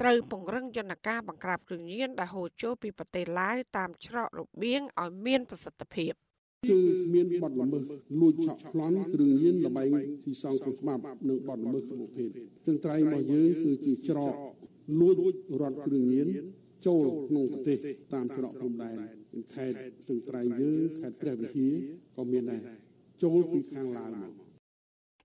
[0.01, 6.13] ត្រូវពង្រឹងយន្តការបង្ក្រាបគ្រឿងញៀនដែលហូរចូលពីប្រទេសឡាវតាមច្រករបៀងឲ្យមានប្រសិទ្ធភាព
[6.67, 7.83] គឺគ្មានបទល្មើស
[8.19, 9.89] លួចឆក់ប្លន់គ្រឿងញៀនលបែង
[10.25, 12.29] ទីសងក្នុងច្បាប់និងបទល្មើសគ្រប់ប្រភេទ
[12.65, 14.33] ទាំងត្រៃរបស់យើងគឺជាច្រក
[14.99, 15.15] លួច
[15.61, 16.27] រត់គ្រឿងញៀន
[16.87, 17.77] ចូលក្នុងប្រទេស
[18.13, 18.97] តាមច្រកព្រំដែន
[19.55, 21.73] ខេត្តស្ទឹងត្រែងយើងខេត្តព្រះវិហារ
[22.17, 22.61] ក៏មានដែរ
[23.23, 24.38] ចូលពីខាងឡាវមក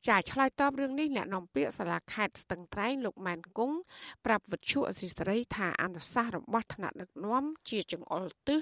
[0.08, 3.76] ចាឆ្លើយតបរឿងនេះអ្នកនាំពាក្យសាលាខេត្តស្ទឹងត្រែងលោកម៉ែនគង់
[4.24, 8.60] ប្រាប់វិទ្យុអសីស្រីថាអនុសាសន៍របស់ថ្នាក់ដឹកនាំជាចង្អុលទិស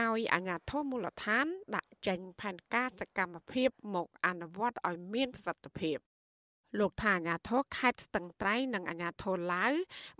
[0.00, 5.98] ឲ្យអាជ្ញាធរមូលដ្ឋាន ដាក់ចេញផែនការសកម្មភាពមកអនុវត្តឲ្យមានប្រសិទ្ធភាព
[6.78, 9.72] លោកថាអាញាធរខេត្តស្ទឹងត្រែងនិងអាញាធរឡាវ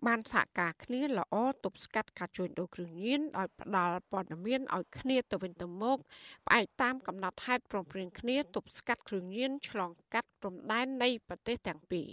[0.07, 1.35] បានសហការគ្នាល្អ
[1.65, 5.99] ទប់ស្កាត់ការជួញដូរគ្រឿងញៀនដោយផ្ដល់ព័ត៌មានឲ្យគ្នាទៅវិញទៅមក
[6.47, 12.09] ផ្អែកតាមកំណត់ហេតុព្រមព្រៀងគ្នាទប់ស្កាត់គ្រឿងញៀនឆ្លងកាត់ព្រំដែននៃប្រទេសទាំងពីរ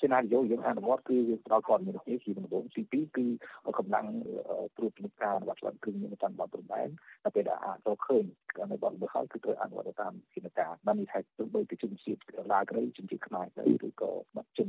[0.00, 3.26] ជាណានយោយើងអនុវត្តគឺយើងផ្ដល់ព័ត៌មាននេះជាដំបូងទី2គឺ
[3.78, 4.06] កម្លាំង
[4.76, 6.88] ត្រួតពិនិត្យការអនុវត្តច្បាប់គ្រឿងញៀនតាមបទព្រំដែន
[7.24, 8.24] តែពេលដែលអាចរកឃើញ
[8.56, 12.20] ការនៅបទល្មើសហើយគឺត្រូវអនុវត្តតាមវិធានការបាននេះថាទោះបីជាជនជាតិ
[12.52, 14.10] ឡាក្រីជនជាតិខ្មែរក្រីឬក៏
[14.58, 14.68] ជន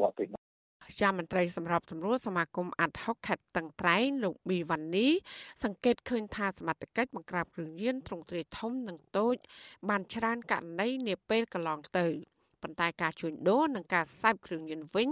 [0.00, 0.28] បរទេស
[1.00, 5.08] ជាមន្ត្រីសម្របសម្រួលសមាគមអាត់ហុកខេត្តតឹងត្រែងលោកប៊ីវ៉ានី
[5.64, 9.36] សង្កេតឃើញថាសមត្ថកិច្ចបង្ក្រាបគ្រឿងញៀនទ្រង់ទ្រាយធំនិងតូច
[9.88, 12.06] បានច្រើនករណីនាពេលកន្លងទៅ
[12.62, 15.08] ប៉ុន្តែការជួញដូរនិងការសាបគ្រឿងញៀនវិញ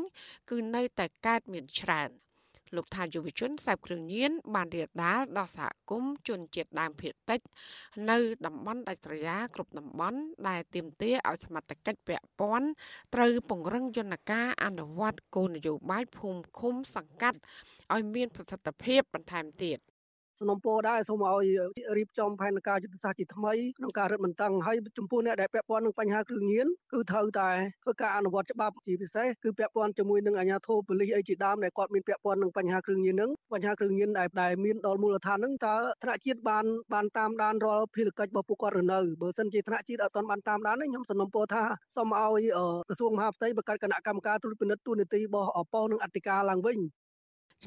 [0.51, 2.11] គឺនៅតែកើតមានច្រើន
[2.77, 7.41] លោកថាយុវជនសាបគ្រឿងញៀនបានរៀបដាលដល់សហគមន៍ជនជាតិដើមភាគតិច
[8.11, 10.19] នៅតំបន់ដាច់ស្រយាលគ្រប់តំបន់
[10.49, 12.69] ដែលទាមទារឲ្យសមត្ថកិច្ចពាក់ព័ន្ធ
[13.15, 17.39] ត្រូវពង្រឹងយន្តការអនុវត្តគោលនយោបាយភូមិឃុំសង្កាត់
[17.95, 19.79] ឲ្យមានប្រសិទ្ធភាពបន្ថែមទៀត
[20.41, 21.47] សំណពរដែរសូមឲ្យ
[21.97, 27.51] រៀបចំផែនការយុទ្ធសាស្ត្រជាថ្មីក្នុងការរឹតបន្តឹងហើយចំពោះអ្នកដែលពាក់ព័ន្ធនឹងបញ្ហាគ្រឿងញៀនគឺត្រូវតែ
[27.85, 41.65] ធ្វើការអនុវត្តច្បាប់ជាពិសេសគឺពាក់ព័ន្ធជាមួយនឹងអាជ្ញាធរប៉ូលីសអីជាដើមដែលគាត់មានពាក់ព័ន្ធនឹងបញ្ហាគ្រឿងញៀនហ្នឹងបញ្ហាគ្រឿងញៀនដែលដែលមានដល់មូលដ្ឋានហ្នឹងតើថ្នាក់ជាតិបានបានតាមដានរាល់ភារកិច្ចរបស់ពួកគាត់ឬនៅបើសិនជាថ្នាក់ជាតិអត់ទាន់បានតាមដានទេខ្ញុំសំណពរថា
[41.97, 42.43] សូមឲ្យ
[42.89, 46.79] ក្រសួងមហាផ្ទៃបង្កើតគណៈកម្មការត្រួតពិនិត្យទូនីតិរបស់ប៉ុស្តិ៍និងអធិការឡើងវិញ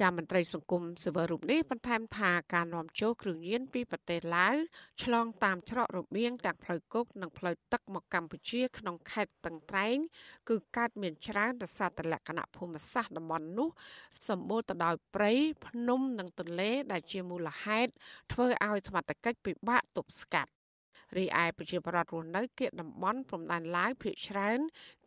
[0.00, 4.54] ជាមន្ត្រីសង្គមស៊ីវិលរូបនេះបន្ថែមថាការនាំចូលគ្រឿងញៀនពីប្រទេសឡាវ
[5.02, 9.96] ឆ្លងតាមច្រករបៀងទាំងផ្លូវគោកនិងផ្លូវទឹកមកកម្ពុជាក្នុងខេត្តតឹងត្រែង
[10.48, 13.68] គឺកើតមានច្រើនដោយសារតែលក្ខណៈភូមិសាស្ត្រតំបន់នោះ
[14.28, 15.32] សម្បូរទៅដោយព្រៃ
[15.66, 17.90] ភ្នំនិងទន្លេដែលជាមូលហេតុ
[18.32, 20.50] ធ្វើឲ្យសមត្ថកិច្ចពិបាកទប់ស្កាត់
[21.16, 24.60] រីឯប្រជាពលរដ្ឋរស់នៅគៀកតំបន់ព្រំដែនឡាវភ ieck ច្រើន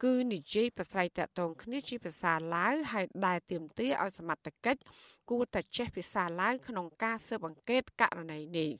[0.03, 4.81] គឺនិយាយប្រស្រ័យតាក់ទងគ្នាជាភាសាឡាវហើយដែលទាមទារឲ្យសមត្ថកិច្ច
[5.29, 8.71] គួរតែចេះភាសាឡាវក្នុងការស៊ើបអង្កេតករណីនេះ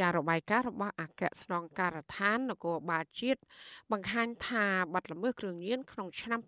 [0.00, 3.40] ការរបាយការណ៍របស់អគ្គស្នងការដ្ឋាននគរបាលជាតិ
[3.92, 6.40] បង្ហាញថាបាត់ល្មើសគ្រឿងញៀនក្នុងឆ្នាំ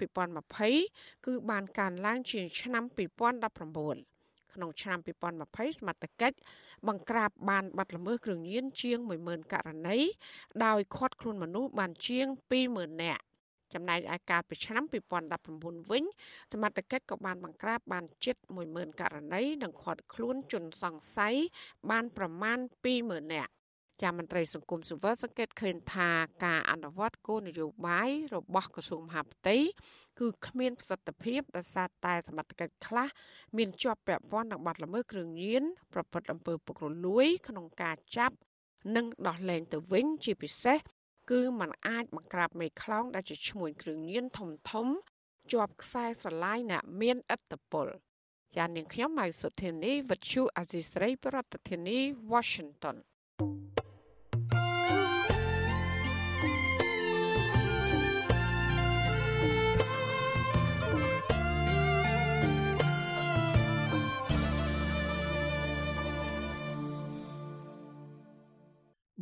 [0.58, 4.15] 2020គឺបានកើនឡើងជាងឆ្នាំ2019
[4.56, 4.98] ក្នុងឆ្នាំ
[5.38, 6.36] 2020សមត្ថកិច្ច
[6.88, 9.98] បង្ក្រាបបានបាត់ល្មើសគ្រឿងញៀនជាង10000ករណី
[10.64, 12.26] ដោយឃាត់ខ្លួនមនុស្សបានជាង
[12.64, 13.22] 20000នាក់
[13.74, 14.84] ចំណែកឯកាលពីឆ្នាំ
[15.36, 16.04] 2019វិញ
[16.52, 18.36] សមត្ថកិច្ចក៏បានបង្ក្រាបបានជិត
[18.68, 21.36] 10000ករណីនិងឃាត់ខ្លួនជនសង្ស័យ
[21.90, 22.58] បានប្រមាណ
[22.94, 23.52] 20000នាក់
[24.02, 26.10] ជាមន្ត្រីសង្គមស៊ីវិលសង្កេតឃើញថា
[26.44, 29.56] ការអនុវត្តគោលនយោបាយរបស់ក្រសួងមហាផ្ទៃ
[30.18, 33.08] គឺគ្មានប្រសិទ្ធភាពដោយសារតែសមត្ថកិច្ចខ្លះ
[33.56, 38.36] មានជាប់ពាក់ព័ន្ធនឹងបទល្មើសគ្រឿងញៀនប្រព្រឹត្តអំពើពុករលួយ ក្នុងការចាប់
[38.96, 40.78] និងដោះលែងទៅវិញជាពិសេស
[41.30, 44.86] គឺมันអាចបង្ក្រាបមេខ្លោងដែលជាឈ្មួញគ្រឿងញៀនធំធំ
[45.52, 47.86] ជាប់ខ្សែស្រឡាយអ្នកមានឥទ្ធិពល
[48.56, 51.98] ចាននាងខ្ញុំម៉ៃសុធានីវិទ្យុអសីស្រីប្រធានាធិបតី
[52.32, 52.96] Washington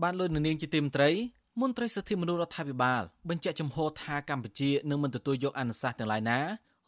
[0.04, 1.10] បានលើនាងជាទីមត្រី
[1.60, 6.40] មន្ត្រីសិទ្ធិមនុស្សរដ្ឋាភិបាលបញ្ជាក់ចំហថាកម្ពុជានឹងមិនទទួលយកអនុសាសន៍ទាំងឡាយណា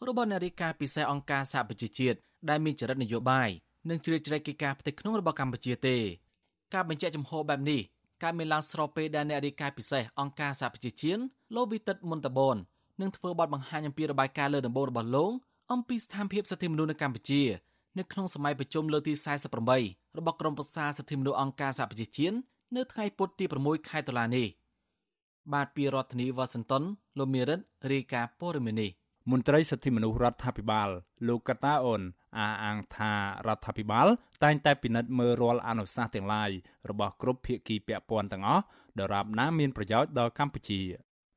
[0.07, 2.17] របស់នារីកាពិសេសអង្គការសហប្រជាជាតិ
[2.49, 3.49] ដែលមានចរិតនយោបាយ
[3.89, 5.97] និងជ្រៀតជ្រែកកិច្ចការផ្ទៃក្នុងរបស់កម្ពុជាទេ
[6.73, 7.81] ការបញ្ជាក់ចំហបែបនេះ
[8.23, 11.21] កើតមានឡើងស្របពេលដែលអ្នករាយការណ៍ពិសេសអង្គការសហប្រជាជាតិ
[11.55, 12.57] លោកវិទិតមុនតបន
[13.01, 15.31] នឹងធ្វើបទបង្ហាញអំពីរបាយការណ៍លើដំបូងរបស់លោក
[15.73, 17.41] អំពីស្ថានភាពសិទ្ធិមនុស្សនៅកម្ពុជា
[17.97, 19.13] នៅក្នុងសម័យប្រជុំលើកទី
[19.65, 22.37] 48របស់ក្រុមប្រឹក្សាសិទ្ធិមនុស្សអង្គការសហប្រជាជាតិ
[22.75, 24.47] នៅថ្ងៃពុធទី6ខែតុលានេះ
[25.53, 26.83] បាទពីរដ្ឋធានីវ៉ាស៊ីនតោន
[27.17, 27.59] លោកមេរិត
[27.91, 28.89] រាយការណ៍ព័ត៌មាននេះ
[29.31, 30.89] មន្ត្រីសិទ្ធិមនុស្សរដ្ឋាភិបាល
[31.27, 32.01] លោកកតាអូន
[32.37, 33.11] អះអាងថា
[33.47, 34.07] រដ្ឋាភិបាល
[34.43, 36.49] តែងតែពិនិត្យមើលរាល់អនុសាសន៍ទាំងឡាយ
[36.89, 38.63] របស់គ្រប់ភាគីពាក់ព័ន្ធទាំងអស់
[38.99, 40.81] ដរាបណាមានប្រយោជន៍ដល់កម្ពុជា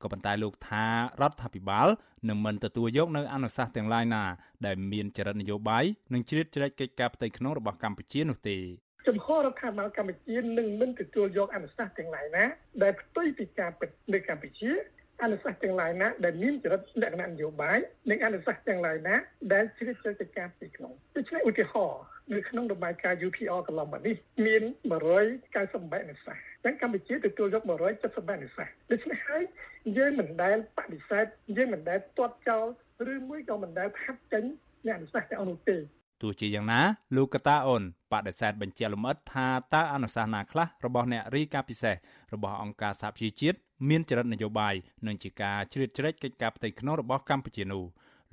[0.01, 0.85] ក៏ប៉ុន្តែលោកថា
[1.21, 1.87] រដ្ឋាភិបាល
[2.29, 4.23] នឹងមិនទទួលយកនៅអនុសាសន៍ទាំងឡាយណា
[4.65, 8.57] ដែលមានចរិតនយោបាយនិងជ្រៀតជ្រែកកិច្ចការផ្ទៃក្នុងរបស់កម្ពុជានោះទេ
[9.07, 12.43] ចំហរដ្ឋាភិបាលកម្ពុជានឹងមិនទទួលយកអនុសាសន៍ទាំងឡាយណា
[12.83, 14.71] ដែលផ្ទុយពីការពិតនៅកម្ពុជា
[15.23, 17.77] អនុសាសន៍ទាំងឡាយណាដែលមានចរិតលក្ខណៈនយោបាយ
[18.09, 19.15] និងអនុសាសន៍ទាំងឡាយណា
[19.53, 22.03] ដែលជ្រៀតជ្រែកកិច្ចការផ្ទៃក្នុងដូច្នេះឧទាហរណ៍
[22.35, 24.63] នៅក្នុងរបាយការណ៍ UPR កន្លងមកនេះមាន
[25.33, 29.43] 198អនុសាសន៍ទាំងកម្ពុជាទទួលយក178អនុសាសន៍ដូច្នេះហើយ
[29.97, 31.25] យើងមិនដែលបដិសេធ
[31.57, 32.65] យើងមិនដែលទាត់ចោល
[33.13, 34.43] ឬមួយក៏មិនដែលផាត់ចេញ
[34.85, 35.77] នៃអនុសាសន៍ទាំងអស់នោះទេ
[36.21, 36.81] ទោះជាយ៉ាងណា
[37.15, 41.95] លោកកតាអូនបដិសេធបញ្ជាក់លម្អិតថាតើអនុសាសន៍ណាខ្លះរបស់អ្នករីកាពិសេស
[42.33, 43.57] របស់អង្គការសហប្រជាជាតិ
[43.89, 44.75] មានចរិតនយោបាយ
[45.07, 47.85] និងជាការជ្រៀតជ្រែកកិច្ចការផ្ទៃក្នុងរបស់កម្ពុជានោះ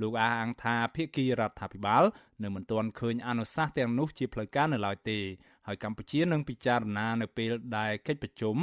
[0.02, 2.04] លោកអះអាងថាភាគីរដ្ឋាភិបាល
[2.42, 5.18] នៅមិនទាន់ឃើញអនុសាសន៍ទាំងនោះជាផ្លូវការនៅឡើយទេ
[5.66, 8.56] ហើយកម្ពុជានឹងពិចារណានៅពេលដែលកិច្ចប្រជុំ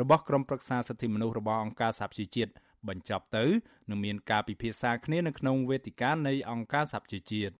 [0.00, 2.52] របស់ក្រុមប្រឹក្សាសិទ្ធិមនុស្សរបស់អង្គការសហប្រជាជាតិ
[2.88, 3.44] បញ្ចប់ទៅ
[3.90, 7.54] នឹងមានការពិភាក្សាគ្នានៅក្នុងវេទិកានៃអង្គការសហប្រជាជាតិ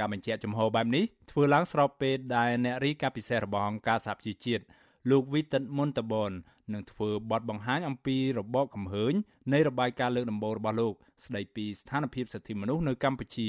[0.00, 4.64] ការបញ្ជាក់ចំហបែបនេះធ្វើឡើងស្របពេលដែលអ្នករីកាពិសេសរបស់អង្គការសហប្រជាជាតិ
[5.10, 6.32] លោកវីតិនមុនតបន
[6.74, 9.12] នឹងធ្វើបទបង្ហាញអំពីរបបកំហើញ
[9.52, 10.94] នៃរបាយការណ៍លើកដំបូងរបស់លោក
[11.24, 13.48] ស្ដីពីស្ថានភាពសិទ្ធិមនុស្សនៅកម្ពុជា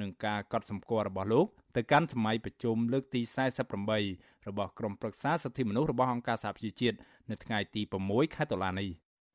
[0.00, 1.46] និងការកត់សម្គាល់របស់លោក
[1.76, 3.20] ទៅកាន់សម័យប្រជុំលើកទី
[3.84, 6.96] 48របស់ក្រុមប្រឹក្សាសិទ្ធិមនុស្សរបស់អង្គការសហប្រជាជាតិ
[7.30, 8.90] នៅថ្ងៃទី6ខែតុលានេះ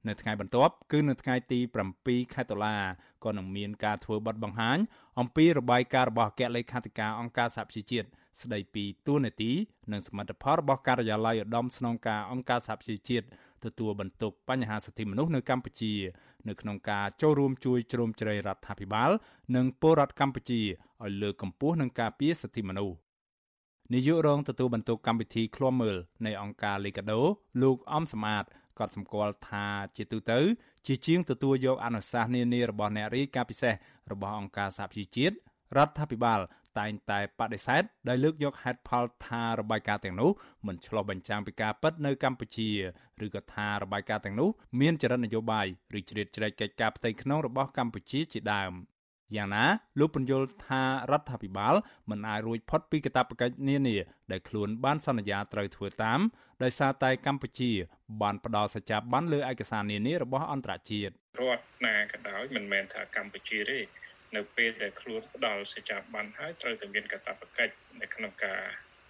[0.08, 1.60] នៅថ្ងៃបន្ទាប់គឺនៅថ្ងៃទី
[1.97, 2.76] 7ខែតុលា
[3.24, 4.78] ក៏នឹងមានការធ្វើបទបង្ហាញ
[5.20, 8.08] អំពីរបាយការណ៍របស់អគ្គលេខាធិការអង្គការសហប្រជាជាតិ
[8.41, 9.51] ស្ដីពីទួលនីតិ
[9.91, 13.26] និងសមិទ្ធផលរបស់ការិយាល័យឧត្តមស្នងការអង្គការសហប្រជាជាតិ
[13.66, 15.93] ទទួលបន្ទុកបញ្ហាសិទ្ធិមនុស្សនៅកម្ពុជា
[16.47, 19.12] នៅក្នុងការចូលរួមជួយជ្រោមជ្រែងរដ្ឋាភិបាល
[19.56, 20.62] និងពលរដ្ឋកម្ពុជា
[21.03, 22.95] ឲ្យលើកកម្ពស់និងការពារសិទ្ធិមនុស្ស
[23.93, 27.22] នាយករងទទួលបន្ទុកកម្មវិធីឃ្លាំមើលនៃអង្គការលីកាដូ
[27.62, 28.43] លោកអំសមាត
[28.80, 29.66] ក៏សម្គាល់ថា
[29.98, 30.40] ជាទូទៅ
[30.88, 33.74] ជាជាងទទួលយកអនុសាសន៍នានារបស់អ្នករាយការណ៍ពិសេស
[34.12, 35.36] របស់អង្គការសហប្រជាជាតិ
[35.78, 36.40] រដ្ឋាភិបាល
[36.80, 40.32] តែងតែបដិសេធដោយលើកយកហេតុផលថារបាយការណ៍ទាំងនោះ
[40.68, 42.70] មិនឆ្លុះបញ្ចាំងពីការពិតនៅកម្ពុជា
[43.26, 44.50] ឬក៏ថារបាយការណ៍ទាំងនោះ
[44.82, 45.68] មានចរិតនយោបាយ
[45.98, 48.74] ឬជ្រៀតជ្រែកកិច្ចការផ្ទៃក្នុងរបស់កម្ពុជាជាដើម
[49.36, 49.66] យ៉ាងណា
[50.00, 51.76] លោកពន្យល់ថារដ្ឋាភិបាល
[52.10, 53.98] មិនអាចរួចផុតពីកាតព្វកិច្ចនានា
[54.32, 56.20] ដែលខ្លួនបានសន្យាត្រូវធ្វើតាម
[56.64, 57.72] ដោយសារតែកម្ពុជា
[58.22, 63.80] បានផ្ដល់សច្ចាប័នលើឯកសារនានារបស់អន្តរជាតិរដ្ឋណាក៏ដោយមិនមែនថាកម្ពុជាទេ
[64.36, 68.62] នៅពេលដែលខ្លួនផ្ដល់សេចក្ដីបានហើយត្រូវតែមានកាតព្វកិច្ចនៅក្នុងការ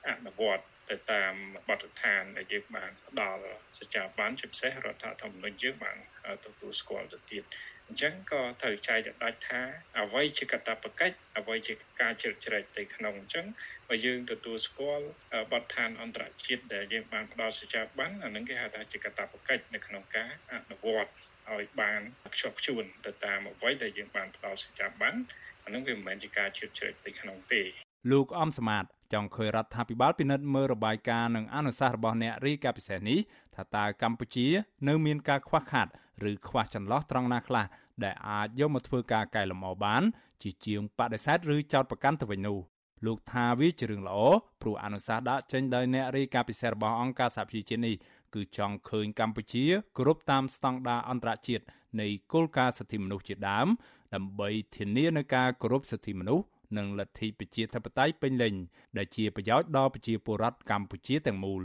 [0.07, 1.33] អនុវត្តទៅតាម
[1.67, 3.43] បទដ្ឋានដែលយើងបានផ្ដល់
[3.79, 5.97] សច្ចាប័នជាពិសេសរដ្ឋធម្មនុញ្ញយើងបាន
[6.45, 7.43] ទទួលស្គាល់ទៅទៀត
[7.87, 9.61] អញ្ចឹងក៏ត្រូវចែកឲ្យដាច់ថា
[9.99, 13.45] អ្វីជាកាតព្វកិច្ចអ្វីជាការជ្រៀតជ្រែកទៅក្នុងអញ្ចឹង
[13.87, 15.05] បើយើងទទួលស្គាល់
[15.51, 21.11] បទដ្ឋានអន្តរជាតិដែលយើងបានផ្ដល់សច្ចាប័នអានឹងគេហៅថាជាកាតព្វកិច្ចនៅក្នុងការអនុវត្ត
[21.53, 22.01] ឲ្យបាន
[22.33, 25.13] ខ្ជាប់ខ្ជួនទៅតាមអ្វីដែលយើងបានផ្ដល់សច្ចាប័ន
[25.65, 27.61] អានឹងវាមិនមែនជាការជ្រៀតជ្រែកទៅក្នុងទេ
[28.11, 33.19] លោកអំសមាតចង់ឃើញរដ្ឋាភិបាលពិនិត្យមើលរបាយការណ៍និងអនុសាសន៍របស់អ្នករីកាពិសេសនេះ
[33.55, 34.47] ថាតើកម្ពុជា
[34.87, 35.87] នៅមានការខ្វះខាត
[36.29, 37.65] ឬខ្វះចន្លោះត្រង់ណាខ្លះ
[38.03, 40.03] ដែលអាចយកមកធ្វើការកែលម្អបាន
[40.43, 42.59] ជាជាងបដិសេធឬចោទប្រកាន់ទៅវិញនោះ
[43.05, 44.17] លោកថាវាជារឿងល្អ
[44.61, 47.95] ព្រោះអនុសាសន៍ដាក់ចេញដោយអ្នករីកាពិសេសរបស់អង្គការសហប្រជាជាតិនេះ
[48.35, 49.65] គឺចង់ឃើញកម្ពុជា
[49.97, 51.63] គោរពតាមស្តង់ដារអន្តរជាតិ
[52.01, 53.67] នៃគោលការណ៍សិទ្ធិមនុស្សជាដើម
[54.15, 56.45] ដើម្បីធានានូវការគោរពសិទ្ធិមនុស្ស
[56.77, 58.53] និងលទ្ធិប្រជាធិបតេយ្យពេញលេញ
[58.97, 61.63] ដែលជាប្រយោជន៍ដល់ប្រជាពលរដ្ឋកម្ពុជាទាំងមូល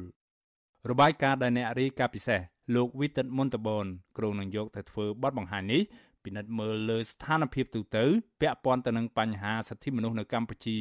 [0.89, 2.41] របាយការណ៍ដែលអ្នករាយការណ៍ពិសេស
[2.76, 3.87] លោកវិទិតមុនតបន
[4.18, 5.83] គ្រងនឹងយកទៅធ្វើបទបង្ហាញនេះ
[6.24, 8.05] ពិនិត្យមើលលើស្ថានភាពទូទៅ
[8.41, 10.76] ពាក់ព័ន្ធទៅនឹងបញ្ហាសិទ្ធិមនុស្សនៅកម្ពុជា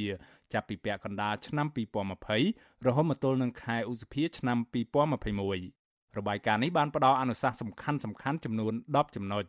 [0.53, 1.67] ចាប់ពីពាក់កណ្ដាលឆ្នាំ
[2.25, 4.57] 2020រហូតមកទល់នឹងខែឧសភាឆ្នាំ
[5.37, 9.43] 2021របាយការណ៍នេះបានផ្ដល់អនុសាសន៍សំខាន់សំខាន់ចំនួន10ចំណុច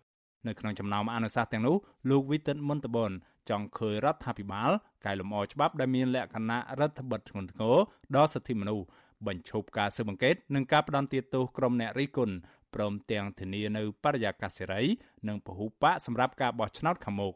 [0.47, 1.77] នៅក្នុងចំណោមអនុសាសន៍ទាំងនោះ
[2.11, 3.11] លោកវិទិតមុនតបន
[3.51, 4.71] ចង់ឃើញរដ្ឋាភិបាល
[5.05, 7.77] កែលម្អច្បាប់ដែលមានលក្ខណៈរដ្ឋបិទធ្ងន់ធ្ងរ
[8.17, 8.85] ដល់សិទ្ធិមនុស្ស
[9.27, 12.35] បញ្ឈប់ការស៊ើបអង្កេតនិងការផ្ដន់ទាទោសក្រុមអ្នករិះគន់
[12.75, 14.83] ព្រមទាំងធានានៅបរិយាកាសសេរី
[15.29, 17.35] និងពហុបកសម្រាប់ការបោះឆ្នោតខាងមុខ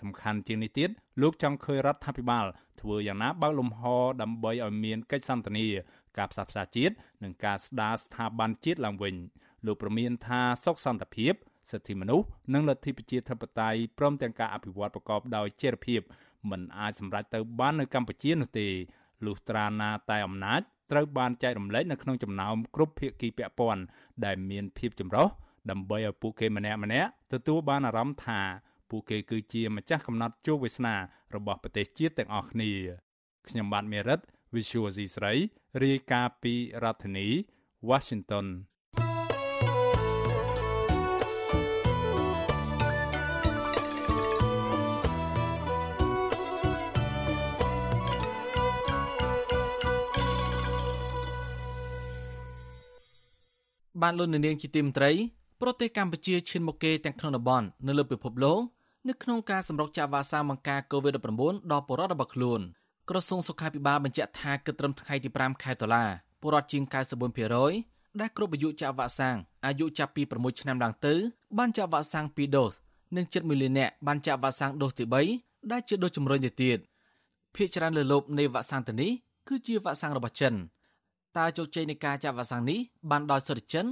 [0.00, 0.90] សំខាន់ជាងនេះទៀត
[1.22, 2.46] លោកចង់ឃើញរដ្ឋាភិបាល
[2.80, 3.82] ធ្វើយ៉ាងណាបើកលំហ
[4.22, 5.66] ដើម្បីឲ្យមានកិច្ចសន្ទនា
[6.18, 9.14] ការផ្សះផ្សាជាតិនិងការស្ដារស្ថាប័នជាតិឡើងវិញ
[9.66, 11.32] លោកប្រមានថាសុខសន្តិភាព
[11.70, 16.00] សិទ្ធិមនុស្សនិងលទ្ធិប្រជាធិបតេយ្យព្រមទាំងការអភិវឌ្ឍប្រកបដោយចីរភាព
[16.50, 18.68] មិនអាចសម្រេចទៅបាននៅកម្ពុជានោះទេ
[19.26, 23.82] លុះត្រាណាតែអំណាច ត្រូវបានចែករំលែកនៅក្នុងចំណោមគ្រប់ភាគីពាក់ព័ន្ធ
[24.24, 25.28] ដែលមានភាពចម្រុះ
[25.70, 28.40] ដើម្បីឲ្យពួកគេម្នាក់ម្នាក់ទទួលបានអារម្មណ៍ថា
[28.90, 30.94] ពួកគេគឺជាម្ចាស់កំណត់ជោគវាសនា
[31.34, 32.70] របស់ប្រទេសជាតិទាំងអស់គ្នា
[33.48, 34.20] ខ្ញុំបាទមេរិត
[34.54, 35.32] Visual C ស្រី
[35.82, 37.26] រាយការណ៍ពីរដ្ឋធានី
[37.90, 38.46] Washington
[54.04, 55.10] បានលុននាងជាទីមត្រី
[55.60, 58.60] ប្រទេសកម្ពុជាឈានមុខគេទាំងក្នុងតំបន់នៅលើពិភពលោក
[59.08, 62.60] នៅក្នុងការសម្រុកចាក់វ៉ាក់សាំងបង្ការ COVID-19 ដល់ប្រជាពលរដ្ឋរបស់ខ្លួន
[63.08, 66.04] ក្រសួងសុខាភិបាលបញ្ជាក់ថាគិតត្រឹមថ្ងៃទី5ខែតុលា
[66.40, 66.82] ពលរដ្ឋជាង
[67.52, 69.36] 94%ដែលគ្រប់អាយុចាក់វ៉ាក់សាំង
[69.66, 71.14] អាយុចាប់ពី6ឆ្នាំឡើងទៅ
[71.58, 72.72] បានចាក់វ៉ាក់សាំង2ដូស
[73.16, 75.04] និងជិត1លាននាក់បានចាក់វ៉ាក់សាំងដូសទី
[75.38, 76.78] 3ដែលជាដូសជំរុញទៅទៀត
[77.54, 79.12] ភាគច្រើនលើលប់នៃវ៉ាក់សាំងទៅនេះ
[79.48, 80.54] គឺជាវ៉ាក់សាំងរបស់ចិន
[81.38, 82.78] តើជោគជ័យនៃការចាក់វ៉ាក់សាំងនេះ
[83.10, 83.86] បានដោយសិទ្ធិចិន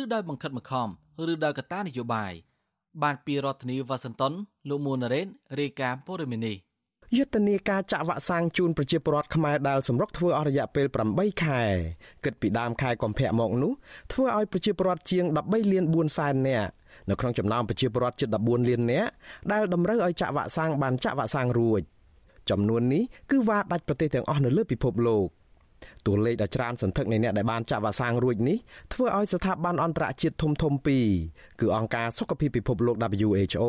[0.00, 0.88] ឬដោយបង្ខិតបង្ខំ
[1.30, 2.32] ឬដោយកត្តានយោបាយ
[3.02, 4.32] បានពីរដ្ឋធានីវ៉ាស៊ីនតោន
[4.68, 5.26] លោកមួនរ៉េន
[5.60, 6.56] រាយការណ៍ព័ត៌មាននេះ
[7.16, 11.62] យុទ្ធនាការចាក់វ៉ាក់សាំងជូនប្រជាពលរដ្ឋខ្មែរដែលសម្រុកធ្វើអស់រយៈពេល8ខែ
[12.24, 13.72] គិតពីដើមខែកុម្ភៈមកនោះ
[14.12, 16.70] ធ្វើឲ្យប្រជាពលរដ្ឋជាង13លាន4សែននាក់
[17.08, 19.10] នៅក្នុងចំណោមប្រជាពលរដ្ឋជិត14លាននាក់
[19.52, 21.82] ដែលតម្រូវឲ្យចាក់វ៉ាក់សាំងបានចាក់វ៉ាក់សាំងរួច
[22.50, 25.28] ចំនួននេះគឺវាដាច់ប្រទេសទាំងអស់នៅលើពិភពលោក
[26.06, 28.58] តួលេខដ៏ច្រើនសន្ធឹកនៃអ្នកដែលបានចាក់វ៉ាក់សាំងរួចនេះ
[28.92, 31.06] ធ្វើឲ្យស្ថាប័នអន្តរជាតិធំធំពីរ
[31.60, 33.62] គឺអង្គការសុខភាពពិភពលោក WHO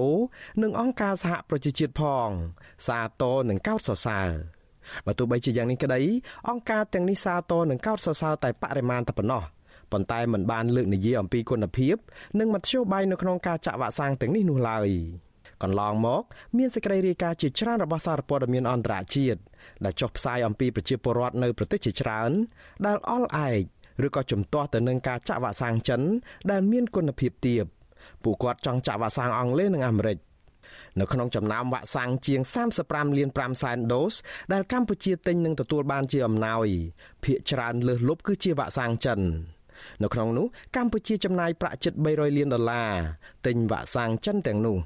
[0.61, 2.27] និងអង្គការសហប្រជាជាតិផង
[2.87, 4.29] សាទរនិងកោតសរសើរ
[5.05, 6.01] បើទោះបីជាយ៉ាងនេះក្តី
[6.49, 9.43] អង្គការទាំងនេះសាទរនិងកោតសរសើរតែបរិមាណតែប៉ុណ្ណោះ
[9.91, 11.95] ប៉ុន្តែมันបានលើកនិយាយអំពីគុណភាព
[12.39, 14.89] និងមធ្យោបាយនៅក្នុងការចាក់វ៉ាក់សាំងទាំងនេះនោះឡើយ
[15.63, 16.23] កន្លងមក
[16.57, 19.39] មានសេចក្តីរាយការណ៍ជាច្រើនរបស់សារព័ត៌មានអន្តរជាតិ
[19.85, 22.31] ដែលចុះផ្សាយអំពីប្រជាពលរដ្ឋនៅប្រទេសជាច្រើន
[22.85, 23.63] ដែលអល់ឯក
[24.05, 26.01] ឬក៏ជំទាស់ទៅនឹងការចាក់វ៉ាក់សាំងចិន
[26.51, 27.63] ដែលមានគុណភាពទាប
[28.23, 30.17] ពួកគាត់ចង់ចាក់វ៉ាក់សាំងអង់គ្លេសនិងអាមេរិក
[30.99, 32.41] នៅក្នុងចំណោមវ៉ាក់សាំងជាង
[32.79, 34.15] 35លាន5សែនដូស
[34.53, 36.67] ដែលកម្ពុជាទិញនិងទទួលបានជាអំណោយ
[37.23, 39.19] ភាគច្រើនលើសលប់គឺជាវ៉ាក់សាំងចិន
[40.03, 40.45] នៅក្នុងនោះ
[40.75, 42.91] កម្ពុជាចំណាយប្រាក់ជិត300លានដុល្លារ
[43.45, 44.77] ទិញវ៉ាក់សាំងចិនទាំងនោះ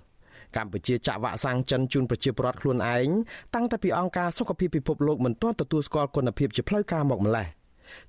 [0.56, 3.08] កម្ពុជាចាក់វ៉ាក់សាំងចិនជូនប្រជាពលរដ្ឋខ្លួនឯង
[3.56, 7.47] តាំងតែពីអង្គការសុខភាពពិភពលោកមិនទាន់ទទួលស្គាល់គុណភាពជាផ្លូវការមកម្ល៉េះ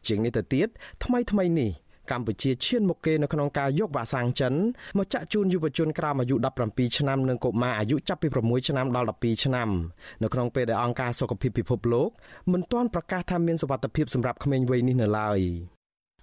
[0.06, 0.68] ជាងនេះទៅទៀត
[1.04, 1.70] ថ្មីថ្មីនេះ
[2.10, 4.54] កម្ពុជាឈានមុខគេនៅក្នុងការយកវ៉ាក់សាំងចិន
[4.98, 6.36] មកចាក់ជូនយុវជនក្រោមអាយុ
[6.66, 9.68] 17ឆ្នាំនិងកុមារអាយុចាប់ពី6ឆ្នាំដល់12ឆ្នាំ
[10.22, 12.10] នៅក្នុងពេលដែលអង្គការសុខភាពពិភពលោក
[12.52, 15.40] មិនទាន់ប្រកាសថាមានសុវត្ថិភាពសម្រាប់ក្មេងវ័យនេះនៅឡើយ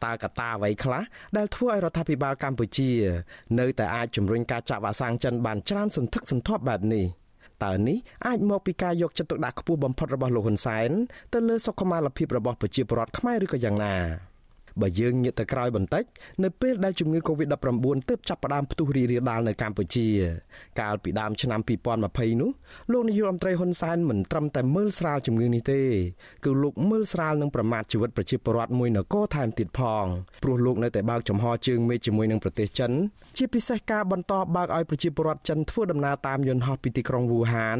[0.06, 1.02] តើកត្តាអ្វីខ្លះ
[1.38, 2.92] ដែលធ្វើឲ្យរដ្ឋាភិបាលកម្ពុជា
[3.60, 7.06] នៅតែអាចជំរុញការចាក់វ៉ាក់សាំងចិនបានច្រើនសន្ធឹកសន្ធាប់បែបនេះ
[7.64, 7.98] តើនេះ
[8.28, 10.90] អាចមកពីការយកចិត្តទុកដាក់ខ្ពស់បំផុតរបស់លោកហ៊ុនសែន
[11.34, 13.96] ទៅលើសុខុមាលភាពរបស់ប្រជាពលរដ្ឋខ្មែរឬក៏យ៉ាងណា
[14.82, 16.04] បើយើងងាកទៅក្រោយបន្តិច
[16.44, 20.08] នៅពេលដែលជំងឺ Covid-19 ទើបចាប់ផ្ដើមផ្ទុះរីករាលដាលនៅកម្ពុជា
[20.82, 21.60] កាលពីដើមឆ្នាំ
[22.02, 22.52] 2020នោះ
[22.92, 25.82] លោកនាយករដ្ឋមន្ត្រីហ៊ុនសែនមិនត្រឹមតែមើលស្រាលជំងឺនេះទេ
[26.46, 30.06] គឺលោកមើលស្រាលនឹងប្រមាថជីវិតប្រជាពលរដ្ឋមួយនគរថែមទៀតផង
[30.44, 32.92] ព្រោះលោកនៅតែបើកចំហជើងមេឃជាមួយនឹងប្រទេសចិន
[33.38, 37.80] ជាពិសេសការបន្តបើកឲ្យប្រជាពលរដ្ឋចិនធ្វើដំណើរតាមយន្តហោះពីទីក្រុងវូហាន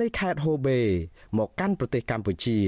[0.00, 0.80] នៃខេត្តហូបេ
[1.38, 2.58] មកកាន់ប្រទេសកម្ពុជា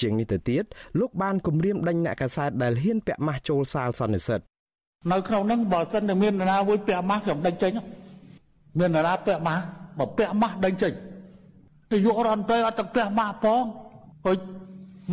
[0.00, 0.64] ជាងនេះទៅទៀត
[1.00, 4.40] លោកបានគម្រាមដេញអ្នកកាសែតដែលហ៊ានពាក់ម៉ាស់ចូលសាលសន្និសិទ
[5.12, 7.72] នៅក្នុងហ្នឹងបើសិនតែមាននរណាមួយពាក់ម៉ាស់ខ្ញុំដេញចេញ
[8.78, 9.62] មាននរណាពាក់ម៉ាស់
[9.98, 10.92] បើពាក់ម៉ាស់ដេញចេញ
[11.90, 13.64] នាយករដ្ឋមន្ត្រីអត់ទាំងពាក់ម៉ាស់ផង
[14.24, 14.38] ហុច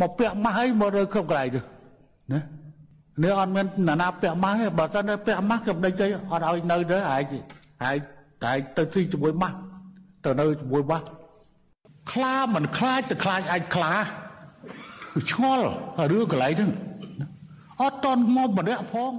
[0.00, 1.60] មកពាក់ម៉ាស់ឲ្យមករើគ្រប់កន្លែងទៅ
[2.32, 2.40] ណា
[3.22, 7.22] នេះអត់មាននរណាពាក់ម៉ាស់ទេបើសិនតែពាក់ម៉ាស់ខ្ញុំដេញចេញអត់ឲ្យនៅទៅហើយ
[7.84, 7.96] ហើយ
[8.44, 9.56] តែទៅទីជាមួយម៉ាស់
[10.24, 11.04] ទៅនៅជាមួយម៉ាស់
[12.12, 13.92] ខ្លាមិនខ្លាចទៅខ្លាចអាចខ្លា
[15.32, 15.66] ឆ្ងល់
[16.10, 16.70] រឿងកន្លែងហ្នឹង
[17.80, 19.12] អត់តន់មកម្នាក់ផង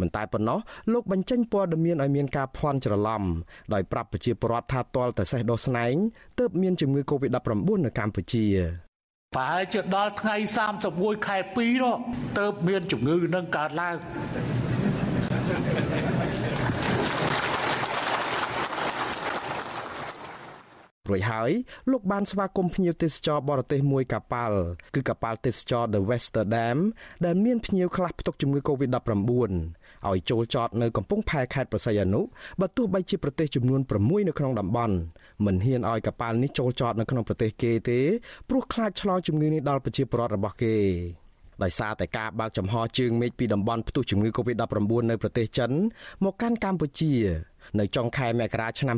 [0.00, 0.58] មិនតែប៉ុណ្ណោះ
[0.92, 3.22] លោកបញ្ចេញព័ត៌មានឲ្យមានការភ័ន្តច្រឡំ
[3.74, 5.94] ដោយប្រាប់ប្រជាពលរដ្ឋថាទាល់តែសេះដោះស្នែង
[6.38, 7.38] ទើបមានជំងឺ Covid-19
[7.84, 8.46] នៅកម្ពុជា
[9.34, 10.36] ប្រហែលជាដល់ថ្ងៃ
[10.80, 11.96] 31ខែ2នោះ
[12.38, 13.96] ទើបមានជំងឺនឹងកើតឡើង
[21.10, 21.50] រួចហើយ
[21.90, 24.58] លោកបានស្វាគមន៍ភ្ញៀវទេសចរបរទេសមួយកប៉ាល់
[24.94, 26.78] គឺកប៉ាល់ទេសចរ The Westerdam
[27.24, 28.92] ដែលមានភ្ញៀវខ្លះផ្ទុកជំងឺ Covid-19
[30.08, 32.20] ឲ្យចូលចតនៅកំពង់ផែខេត្តប្រស័យអនុ
[32.60, 34.96] បើទោះបីជាប្រទេសចំនួន6នៅក្នុងតំបន់
[35.44, 38.00] មិនហ៊ានឲ្យកប៉ាល់នេះចូលចតនៅក្នុងប្រទេសគេទេ
[38.48, 40.76] ព្រោះខ្លាចឆ្លងជំងឺនេះដល់ប្រជាពលរដ្ឋរបស់គេ
[41.62, 45.70] ដោយសារតែការបើកចំហជើងមេឃពីតំបន់ផ្ទុះជំងឺ Covid-19 នៅប្រទេសចិន
[46.24, 47.12] មកកាន់កម្ពុជា
[47.80, 48.96] នៅចុងខែមករាឆ្នាំ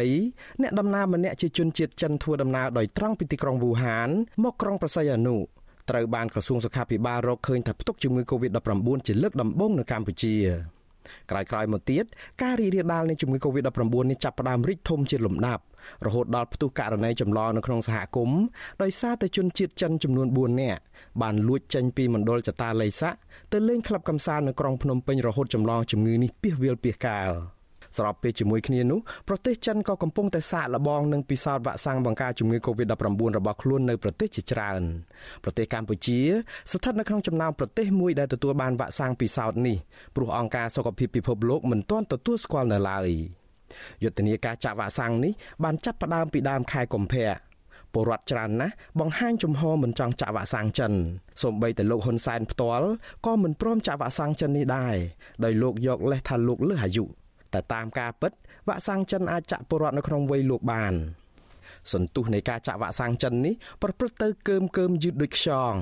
[0.00, 4.08] 2020អ្នកដំណើរម្នាក់ជាជនជាតិចិនធ្វើដំណើរដោយត្រង់ពីទីក្រុងវូហាន
[4.44, 5.36] មកក្រុងប្រស័យអនុ
[5.90, 10.34] ត្រូវបានក្រសួងសុខាភិបាលរកឃើញថាផ្ទុកជំងឺ Covid-19 ជាលើកដំបូងនៅកម្ពុជា
[11.30, 12.04] ក្រោយៗមកទៀត
[12.42, 15.62] ការរីករាលដាលនៃជំងឺ Covid-19 នេះចាប់ផ្ដើមរីកធំជាលំដាប់
[16.06, 18.40] រហូតដល់ផ្ទុះករណីចម្លងនៅក្នុងសហគមន៍
[18.82, 20.80] ដោយសារតែជនជាតិចិនចំនួន4នាក់
[21.22, 23.14] បានលួចចេញពីមណ្ឌលចតាល័យស័ក
[23.52, 27.30] ទៅលេងក្លឹបកំសាន្តនៅក្រុងភ្នំពេញរហូតចម្លងជំងឺនេះពាសវាលពាសកាល។
[27.96, 34.82] ស្របពេលជាមួយគ្នានោះប្រទេសចិនក៏កំពុងតែសាកល្បងនឹងពិសោធន៍វ៉ាក់សាំងបង្ការជំងឺ Covid-19 របស់ខ្លួននៅប្រទេសជាច្រើន
[35.44, 36.20] ប្រទេសកម្ពុជា
[36.72, 39.76] ស្ថិតនៅក្នុងចំណោមប្រទេសមួយដែលទទួលបានវ៉ាក់សាំងពិសោធន៍នេះ
[40.16, 43.10] ព្រោះអង្គការសុខភាពពិភពលោកមិនទាន់ទទួលស្គាល់នៅឡើយ
[44.02, 45.32] យុទ្ធនាការចាក់វ៉ាក់សាំងនេះ
[45.64, 47.28] បានចាប់ផ្ដើមពីដើមខែកុម្ភៈ
[47.92, 50.92] ពលរដ្ឋច្រើនណាស់បង្ហាញជំហរមិនចង់ចាក់វ៉ាក់សាំងចិន
[51.42, 52.88] សូម្បីតែលោកហ៊ុនសែនផ្ទាល់
[53.26, 54.94] ក៏មិនព្រមចាក់វ៉ាក់សាំងចិននេះដែរ
[55.44, 57.04] ដោយលោកយកលេសថាលោកលើសអាយុ
[57.54, 58.32] តែតាមការពិត
[58.68, 60.94] វ៉ាក់សាំងចិនអាចចាក់ពលរដ្ឋនៅក្នុងវ័យលោកបាន
[61.92, 65.72] សន្ទុះនៃការចាក់វ៉ាក់សាំងចិននេះប្រព្រឹត្តទៅកើមកើមយឺតដូចខ្យង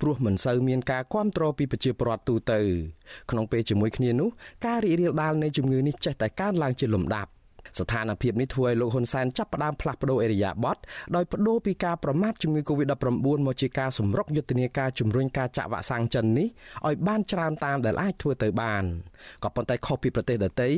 [0.00, 2.60] ព្រោះមិនសូវមានការគ្រប់គ្រងពីប្រជាពលរដ្ឋទូទៅ
[3.30, 4.28] ក្នុងពេលជាមួយគ្នានោះ
[4.66, 7.30] ការរីករាលដាលនៃជំងឺនេះចេះតែកើនឡើងជាលំដាប់
[7.78, 10.76] ស្ថានភាពនេះធ្វើឲ្យលោកហ៊ុនសែនចាប់ផ្ដើមផ្លាស់ប្ដូរអេរយាប័ត
[11.16, 13.04] ដោយបដូរពីការប្រមាថជំងឺ Covid-19
[13.46, 16.48] មកជាការសម្រុកយុទ្ធនាការជំរុញការចាក់វ៉ាក់សាំងចិននេះ
[16.86, 18.84] ឲ្យបានច្រើនតាមដែលអាចធ្វើទៅបាន
[19.44, 20.68] ក៏ប៉ុន្តែខុសពីប្រទេសដទៃ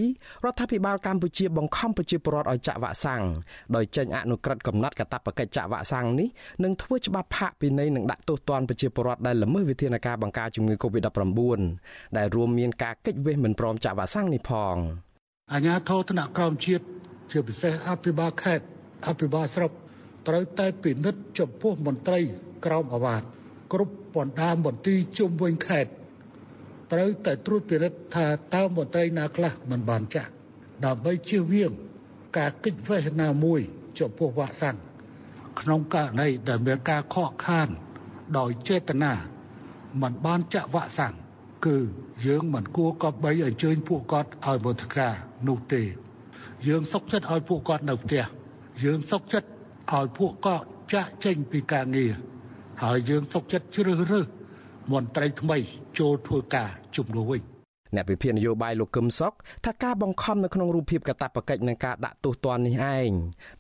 [0.45, 3.23] រដ្ឋាភិបាលកម្ពុជាបង្ខំប្រជាពលរដ្ឋឲ្យចាក់វ៉ាក់សាំង
[3.77, 6.29] ដោយចេញអនុក្រឹត្យកំណត់កាតព្វកិច្ចចាក់វ៉ាក់សាំងនេះ
[6.65, 11.61] និងធ្វើច្បាប់ផាកពិន័យនិងដាក់ទោសទណ្ឌប្រជាពលរដ្ឋដែលល្មើសវិធានការបង្ការជំងឺ Covid-19
[12.17, 14.77] ដែលរួមមានការកិច្ចវេះមិនព្រមចាក់វ៉ាក់សាំងនេះផង
[15.53, 16.85] អាជ្ញាធរថ្នាក់ក្រោមជាតិ
[17.31, 18.65] ជាពិសេសអភិបាលខេត្ត
[19.07, 19.73] អភិបាលស្រុក
[20.29, 22.21] ត្រូវតែពិនិត្យចំពោះមន្ត្រី
[22.67, 23.23] ក្រមអាវ៉ាត
[23.73, 25.91] គ្រប់បណ្ដាមន្ទីរជុំវិញខេត្ត
[26.93, 30.31] ត្រូវតែត្រួតពិនិត្យថាតើមន្ត្រីណាខ្លះមិនបានចាក់
[30.85, 31.73] ដើម្បីជៀសវាង
[32.39, 33.61] ការគិតវេះណាមួយ
[33.99, 34.77] ចំពោះវ៉ាក់សាំង
[35.61, 37.69] ក្នុងករណីដែលមានការខកខាន
[38.39, 39.13] ដោយចេតនា
[40.03, 41.15] មិនបានចាក់វ៉ាក់សាំង
[41.67, 41.77] គឺ
[42.27, 45.15] យើងមិនគួរកបបីអញ្ជើញពួកគាត់ឲ្យមន្តការ
[45.49, 45.83] នោះទេ
[46.69, 48.25] យើងសុកចិត្តឲ្យពួកគាត់នៅផ្ទះ
[48.85, 49.49] យើងសុកចិត្ត
[49.93, 52.13] ឲ្យពួកគាត់ចាក់ចេញពីការងារ
[52.83, 54.27] ហើយយើងសុកចិត្តជ្រើសរើស
[54.93, 55.59] មន្ត្រីថ្មី
[55.99, 57.54] ចូលធ្វើការជំនួសវិញ
[57.97, 59.33] អ្នកវិភាគនយោបាយលោកកឹមសុខ
[59.65, 63.11] ថាការបង្ខំនៅក្នុងរូបភាពកតាបកិច្ចនិងការដាក់ទោសទណ្ឌនេះឯង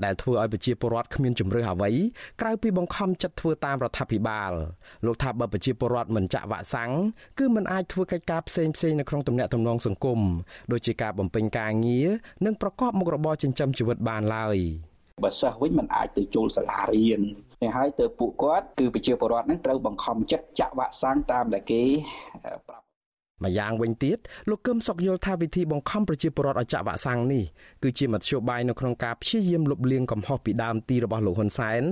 [0.04, 1.90] ដែលធ្វើឲ្យប្រជាពលរដ្ឋគ្មានជំរឿអ្វី
[2.40, 4.52] ក្រៅពីបង្ខំចិត្តធ្វើតាមរដ្ឋាភិបាល
[5.06, 6.92] លោកថាបើប្រជាពលរដ្ឋមិនចាក់វ៉ាក់សាំង
[7.38, 10.20] គឺមិនអាចធ្វើកិច្ចការផ្សេងផ្សេងនៅក្នុងទំនាក់ទំនងសង្គម
[10.72, 12.08] ដូចជាការបំពេញការងារ
[12.44, 14.58] និងប្រកបមុខរបរចិញ្ចឹមជីវិតបានឡើយ
[15.22, 17.20] បើសិស្សវិញមិនអាចទៅចូលសាលារៀន
[17.62, 21.82] នេះហើយទៅពួកគាត់គឺប្រជាពលរដ្ឋនឹងត្រូវបង្ខំចិត្តចាក់វ៉ាក់សាំងតាមដែលគេ
[22.68, 22.83] ប្រាប់
[23.44, 24.18] ម្យ៉ាងវិញទៀត
[24.50, 27.44] លោកកឹមសុខយល់ថាវិធីបង្ខំប្រជាពលរដ្ឋឲ្យចាក់វ៉ាក់សាំងនេះ
[27.82, 31.82] គឺជាមធ្យោបាយនៅក្នុងការព្យាយាមលុបលាងកំហុសពីដើមទីរបស់លោកហ៊ុនសែន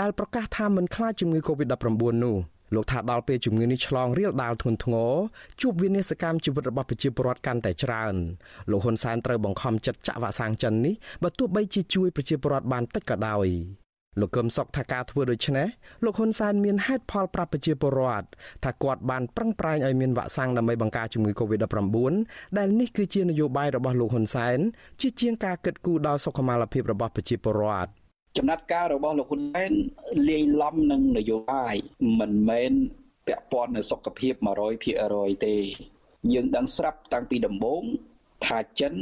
[0.00, 1.86] ដែលប្រកាសថាមិនខ្លាចជំងឺ Covid-19
[2.24, 2.36] នោះ
[2.74, 5.12] លោកថាដល់ពេលជំងឺនេះឆ្លងរាលដាលធ្ងន់ធ្ងរ
[5.60, 8.14] ជួបវិនាសកម្មជីវិតរបស់ប្រជាពលរដ្ឋកាន់តែច្រើន
[8.70, 13.48] លោកហ៊ុនសែនត្រូវបង្ខំចិត្តចាក់វ៉ាក់សាំងចិននេះបើទោះបីជាជួយប្រជាពលរដ្ឋបានតិចក៏ដោយ
[14.20, 15.66] លោកកឹមសុខថាការធ្វើដូច្នេះ
[16.04, 18.26] លោកហ៊ុនសែនមានហេតុផលប្រាប់ប្រជាពលរដ្ឋ
[18.64, 22.14] ថាគាត់បានប្រឹងប្រែងឲ្យមានវ៉ាក់សាំងដើម្បីបង្ការជំងឺ Covid-19
[22.58, 24.58] ដែលនេះគឺជានយោបាយរបស់លោកហ៊ុនសែន
[25.00, 27.90] ជាជាងការគិតគូរដល់សុខុមាលភាពរបស់ប្រជាពលរដ្ឋ
[28.36, 29.72] ចំណាត់ការរបស់លោកហ៊ុនសែន
[30.28, 31.74] លាយឡំនឹងនយោបាយ
[32.18, 32.72] មិនមែន
[33.26, 34.34] ពាក់ព័ន្ធនឹងសុខភាព
[34.88, 35.56] 100%ទេ
[36.32, 37.82] យើងដឹងស្រាប់តាំងពីដំបូង
[38.46, 38.94] ថាចិន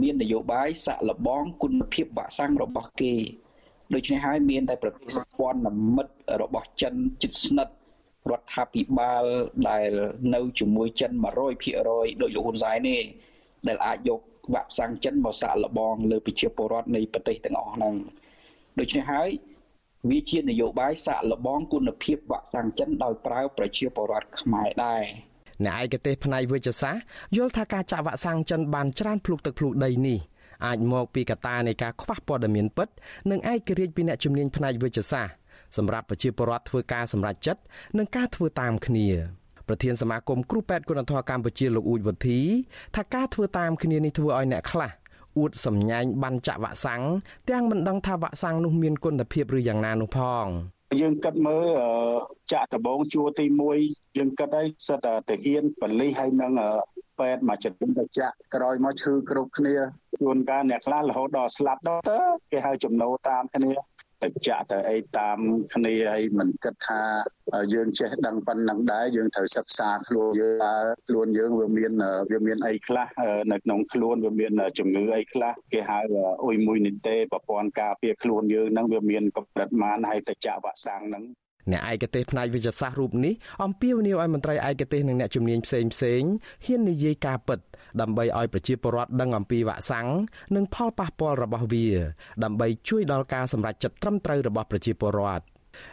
[0.00, 3.14] មាននយោបាយសាក់លបងគុណភាពវ៉ាក់សាំងរបស់គេ
[3.94, 5.60] ដូច្នេះហើយមានតែប្រទេសសព័ន្ធ
[5.96, 7.74] មិត្តរបស់ចិនជិតស្និទ្ធ
[8.30, 9.24] រដ្ឋាភិបាល
[9.70, 9.90] ដែល
[10.34, 11.12] នៅជាមួយចិន
[11.62, 13.02] 100%ដោយលោកហ៊ុនសែននេះ
[13.68, 14.20] ដែលអាចយក
[14.54, 17.94] វ៉ាក់សាំងចិនមកសាក់លបងលើប្រជាពលរដ្ឋនៃប្រទេសទាំងអស់ហ្នឹង
[18.78, 19.30] ដូច្នេះហើយ
[20.10, 25.02] វាជានយោបាយសាក់លបងគុណភាពវ៉ាក់សាំងចិនដោយប្រើប្រជាពលរដ្ឋខ្មែរដែរ
[25.66, 27.02] អ្នកឯកទេសផ្នែកវិទ្យាសាស្ត្រ
[27.36, 30.18] យល់ថាការចាក់វ៉ាក់សាំងចិនបានច្រើនភ្លុកទឹកភ្លុកដីនេះ
[30.66, 32.88] អាចមកពីកត្តានៃការខ្វះព័ត៌មានពិត
[33.30, 35.34] និងឯករាជ្យពីអ្នកជំនាញផ្នែកវិទ្យាសាស្ត្រ
[35.76, 37.60] សម្រាប់ប្រជាពលរដ្ឋធ្វើការសម្រេចចិត្ត
[37.98, 39.08] និងការធ្វើតាមគ្នា
[39.68, 42.40] ប្រធានសមាគមគ្រូពេទ្យគុណធម៌កម្ពុជាលោកអ៊ូចវុធី
[42.96, 44.90] ថាការធ្វើតាមគ្នានេះធ្វើឲ្យអ្នកខ្លះ
[45.38, 47.02] អួតសម្ញែងបានចាក់វ៉ាក់សាំង
[47.50, 50.46] ទាំងមិនដឹងថាវ៉ាក់សាំងនោះមានគុណភាពឬយ៉ាងណានោះផង
[51.00, 51.68] យើងគិតមើល
[52.52, 56.52] ចាក់ដបងជួរទី1 យើងគិតឲ្យសិតតាហ៊ានបលិសហើយនឹង
[57.18, 59.74] ពេទ្យមកជំនុំទៅចាក់ក្រោយមកឈឺគ្រប់គ្នា
[60.20, 62.18] ជួនកាលអ្នកខ្លះរហូតដល់ស្លាប់ដល់ទៅ
[62.52, 63.72] គេហៅចំណូលតាមគ្នា
[64.24, 65.38] ទៅចាក់ទៅអីតាម
[65.74, 67.00] គ្នាហើយមិនគិតថា
[67.74, 70.76] យើងចេះដឹងប៉ុណ្ណឹងដែរយើងត្រូវសិក្សាខ្លួនយើងតើ
[71.08, 71.92] ខ្លួនយើងវាមាន
[72.32, 73.06] វាមានអីខ្លះ
[73.52, 75.98] នៅក្នុងខ្លួនវាមានជំងឺអីខ្លះគេហៅ
[76.42, 81.24] អ៊ុយមួយនីតេប្រព័ន្ធការពារខ្លួនយើងហ្នឹងវាមានកម្រិតម៉ានហើយទៅចាក់វ៉ាក់សាំងហ្នឹង
[81.70, 83.34] អ្នកឯកទេសផ្នែកវិទ្យាសាស្ត្ររូបនេះ
[83.64, 86.22] អំពាវនាវឲ្យមន្ត្រីឯកទេសនិងអ្នកជំនាញផ្សេងផ្សេង
[86.66, 87.58] ហ៊ាននិយាយការពិត
[88.00, 90.08] ដើម្បីឲ្យប្រជាពលរដ្ឋដឹងអំពីវ៉ាក់សាំង
[90.56, 91.86] និងផលប៉ះពាល់របស់វា
[92.44, 95.44] ដើម្បីជួយដល់ការសម្រេចចិត្តត្រឹមត្រូវរបស់ប្រជាពលរដ្ឋ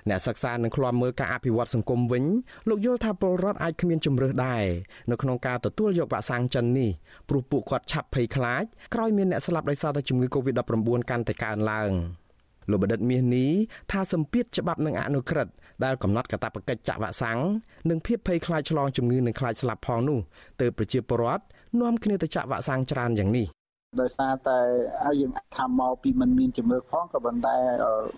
[0.10, 2.24] អ្នកសិក្សានឹងឃ្លាំមើលការអភិវឌ្ឍសង្គមវិញ
[2.70, 4.66] លោកយល់ថាពលរដ្ឋអាចគ្មានជំរឿសដែរ
[5.12, 6.92] នៅក្នុងការទទួលយកវ៉ាក់សាំងចិននេះ
[7.30, 8.64] ព្រោះពួកគាត់ឆាប់ភ័យខ្លាច
[8.94, 11.92] ក្រោយមានអ្នកស្លាប់ដោយសារតែជំងឺ Covid-19 កាន់តែកើនឡើង
[12.70, 13.52] លោកបណ្ឌិតមាសនេះ
[13.92, 15.54] ថាសម្ពាធច្បាប់និងអនុក្រឹត្យ
[15.84, 17.40] ដែលកំណត់កាតព្វកិច្ចចាក់វ៉ាក់សាំង
[17.90, 20.20] និងភាពភ័យខ្លាចឆ្លងជំងឺនិងខ្លាចស្លាប់ផងនោះ
[20.62, 21.44] ទើបប្រជាពលរដ្ឋ
[21.82, 23.48] នាំគ្នាទៅចាក់វ៉ាក់សាំងច្រើនយ៉ាងនេះ
[24.01, 24.59] ដោយសារតែ
[25.21, 27.57] យើងថាមកពីមិនមានជំនឿផងក៏ប៉ុន្តែ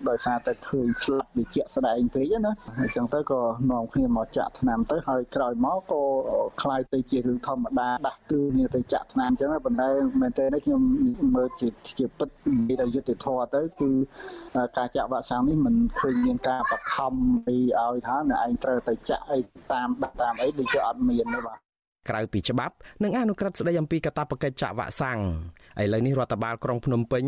[0.09, 3.39] ដោយសារតែឃើញស្លាប់វាជាក់ស្ដែងពេកណាអញ្ចឹងទៅក៏
[3.71, 6.01] នាំគ្នាមកចាក់ថ្នាំទៅហើយក្រោយមកក៏
[6.61, 9.89] คล้ายទៅជារឿងធម្មតាដាស់តឿនគ្នាទៅចាក់ថ្នាំអញ្ចឹងប៉ុន្តែ
[10.21, 10.81] មែនតើខ្ញុំ
[11.35, 11.67] មើលជា
[11.97, 13.89] ជាពិតនិយាយដល់យុទ្ធធម៌ទៅគឺ
[14.77, 17.13] ការចាក់វ៉ាក់សាំងនេះមិនឃើញមានការបខំ
[17.47, 19.39] ពីឲ្យថាអ្នកឯងត្រូវទៅចាក់អី
[19.71, 19.89] តាម
[20.21, 21.57] តាមអីដូចជាអត់មានទេបាទ
[22.08, 25.20] ក្រៅពីច្បាប់និងអនុក្រឹត្យស្តីអំពីកាតព្វកិច្ចចាក់វ៉ាក់សាំង
[25.82, 27.24] ឥឡូវនេះរដ្ឋបាលក្រុងភ្នំពេញ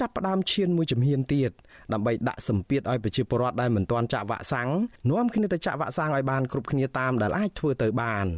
[0.00, 1.50] ចាប់ផ្ដើមឈានមួយជំហានទៀត
[1.92, 4.70] ដើម្បីដាក់សម្ពាធឲ្យប្រជាពលរដ្ឋដែលមិនទាន់ចាក់វ៉ាក់សាំង
[5.10, 8.28] នាំគ្នាទៅចាក់វ៉ាក់សាំងឲ្យបានគ្រប់គ្នាតាមដែលអាចធ្វើទៅបាន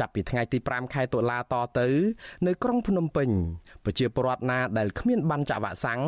[0.00, 1.88] ចាប់ពីថ្ងៃទី5ខែតុលាតទៅ
[2.46, 3.30] នៅក្រុងភ្នំពេញ
[3.84, 6.00] ប្រជាពលរដ្ឋណាដែលគ្មានបានចាក់វ៉ាក់សាំង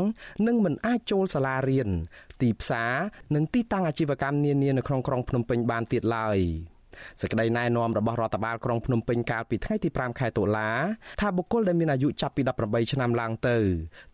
[0.46, 1.88] នឹងមិនអាចចូលសាលារៀន
[2.42, 2.92] ទីផ្សារ
[3.34, 6.38] និងទីតាំងអាជីវកម្មនានានៅក្នុងក្រុងភ្នំពេញបានទៀតឡើយ។
[7.20, 10.70] សេចក្តីណែនាំរបស់រដ្ឋបាលក្រុងភ្នំពេញកាលពីថ្ងៃទី5ខែតុលា
[11.20, 13.56] ថាបុគ្គលដែលមានអាយុចាប់ពី18ឆ្នាំឡើងទៅ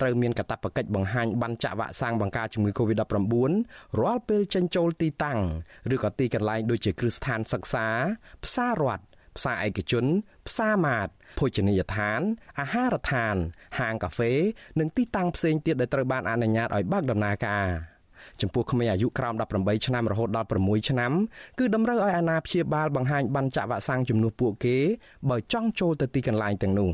[0.00, 3.50] ត្រូវមានកាតព្វកិច្ចបង្ហាញបានចាក់វ៉ាក់សាំងបង្ការជំងឺ Covid-19
[4.00, 5.40] រាល់ពេលចេញចូលទីតាំង
[5.94, 7.86] ឬក៏ទីកន្លែងដូចជាគ្រឹះស្ថានសិក្សា
[8.44, 9.04] ផ្សាររដ្ឋ
[9.36, 10.04] ផ្សារឯកជន
[10.48, 11.08] ផ្សារម៉ាត
[11.38, 12.20] ភោជនីយដ្ឋាន
[12.60, 13.36] អាហារដ្ឋាន
[13.78, 14.32] ហាងកាហ្វេ
[14.78, 17.66] និងទីតាំងផ្សេងទៀតដែលត្រូវបានអនុញ្ញាតឲ្យបើកដំណើរការ។
[18.40, 21.12] ចំពោះក្មេងអាយុក្រោម18ឆ្នាំរហូតដល់6ឆ្នាំ
[21.58, 24.76] គឺតម្រូវឲ្យអាណាព្យាបាលបង្ហាញបានចាក់វ៉ាក់សាំងជំនួសពួកគេ
[25.30, 26.90] បើចង់ចូលទៅទីកន្លែងទាំងនោះ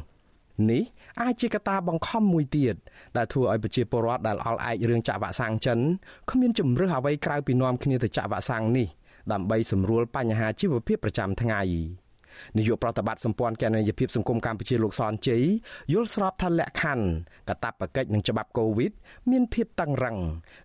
[0.70, 0.82] នេះ
[1.20, 2.74] អាចជាកត្តាបង្ខំមួយទៀត
[3.16, 5.78] ដែលធ្វើឲ្យប្រជាពលរដ្ឋដែលអល់ឯករឿងចាក់វ៉ាក់សាំងចិន
[6.30, 8.88] គ្មានជំរឿសអ្វីក្រៅពីនាំគ្នាទៅចាក់វ៉ាក់សាំងនេះ
[9.32, 11.62] ដើម្បីសម្រួលបញ្ហាជីវភាពប្រចាំថ្ងៃ។
[12.58, 15.44] នាយកប្រតិបត្តិសម្ព័ន្ធគណនេយ្យភាពសង្គមកម្ពុជាលោកសនជ័យ
[15.92, 17.06] យល់ស្របថាលក្ខខណ្ឌ
[17.48, 18.92] កតាបកិច្ចនិងច្បាប់កូវីដ
[19.30, 20.16] មានភាពតឹងរ៉ឹង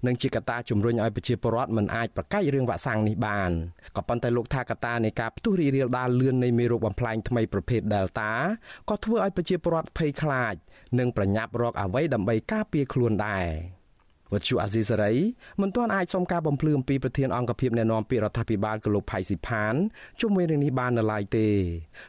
[0.07, 3.51] និងជាកត្តាជំរុញឲ្យប្រជាពលរដ្ឋមិនអាចប្រកែករឿងវ៉ាក់សាំងនេះបាន
[3.95, 8.29] ក៏ប៉ុន្តែលោកថាកត្តានៃការផ្ទុះរីករាលដាលលឿននៃមេរោគបំផ្លាញថ្មីប្រភេទ Delta
[8.89, 10.55] ក៏ធ្វើឲ្យប្រជាពលរដ្ឋភ័យខ្លាច
[10.99, 13.47] និងប្រញាប់រកអ្វីដើម្បីការពារខ្លួនដែរ
[14.33, 15.13] វត្តជូអាស៊ីសេរី
[15.61, 19.73] មិនទាន់អាចសុំការបំភ្លឺអំពីប្រធានអង្គភិបអ្នកណែនាំពាក្យរដ្ឋាភិបាលកលោកផៃស៊ីផាន
[20.21, 21.47] ជុំវិញរឿងនេះបាននៅឡើយទេ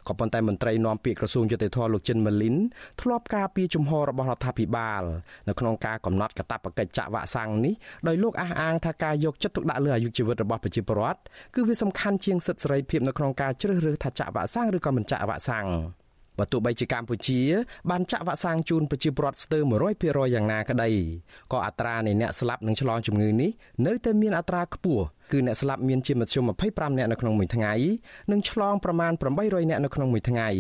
[0.09, 2.57] ក៏ប៉ុន្តែមន្ត្រីនាំពាក្យក្រសួងយុតិធធលោកចិនម៉ាលីន
[3.01, 5.03] ធ្លាប់ការពីជំហររបស់រដ្ឋាភិបាល
[5.49, 7.75] នៅក្នុងការកំណត់កាតព្វកិច្ចចាក់វ៉ាក់សាំងនេះ
[8.09, 11.19] ដោយលោកអះអាងថាការយកចិត្តទុកដាក់លើអាយុជីវិតរបស់ប្រជាពលរដ្ឋ
[11.55, 15.67] គឺវាសំខាន់ជាងសិទ្ធិសេរីភាពនៅក្នុងការជ្រើសរើសថាចាក់វ៉ាក់សាំងឬក៏មិនចាក់វ៉ាក់សាំង
[16.39, 17.41] បើទោះបីជាកម្ពុជា
[17.91, 19.62] បានចាក់វ៉ាក់សាំងជូនប្រជាពលរដ្ឋស្ទើរ
[19.99, 20.91] 100%យ៉ាងណាក្តី
[21.53, 23.51] ក៏អត្រានៃអ្នកស្លាប់និងឆ្លងជំងឺនេះ
[23.87, 27.72] នៅតែមានអត្រាខ្ពស់គឺអ្នកស្លាប់មានជាមធ្យម25អ្នកនៅក្នុងមួយថ្ងៃ
[28.30, 30.51] និងឆ្លងប្រមាណ800អ្នកនៅក្នុងមួយថ្ងៃ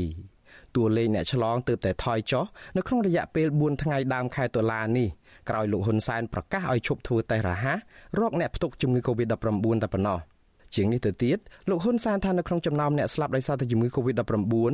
[0.76, 2.44] តួលេខអ្នកឆ្លងទើបតែថយចុះ
[2.76, 5.08] នៅក្នុងរយៈពេល4ថ្ងៃដើមខែតុលានេះ
[5.48, 7.78] ក្រោយលោកហ៊ុនសែនប្រកាសឲ្យឈប់ធ្វើតេស្តរហ័ស
[8.20, 10.18] រកអ្នកផ្ទុកជំងឺ Covid-19 តែប៉ុណ្ណោះ។
[10.74, 11.38] ជាងនេះទៅទៀត
[11.68, 14.72] លោកហ៊ុនសែនថានៅក្នុងចំណោមអ្នកស្លាប់ដោយសារតែជំងឺ Covid-19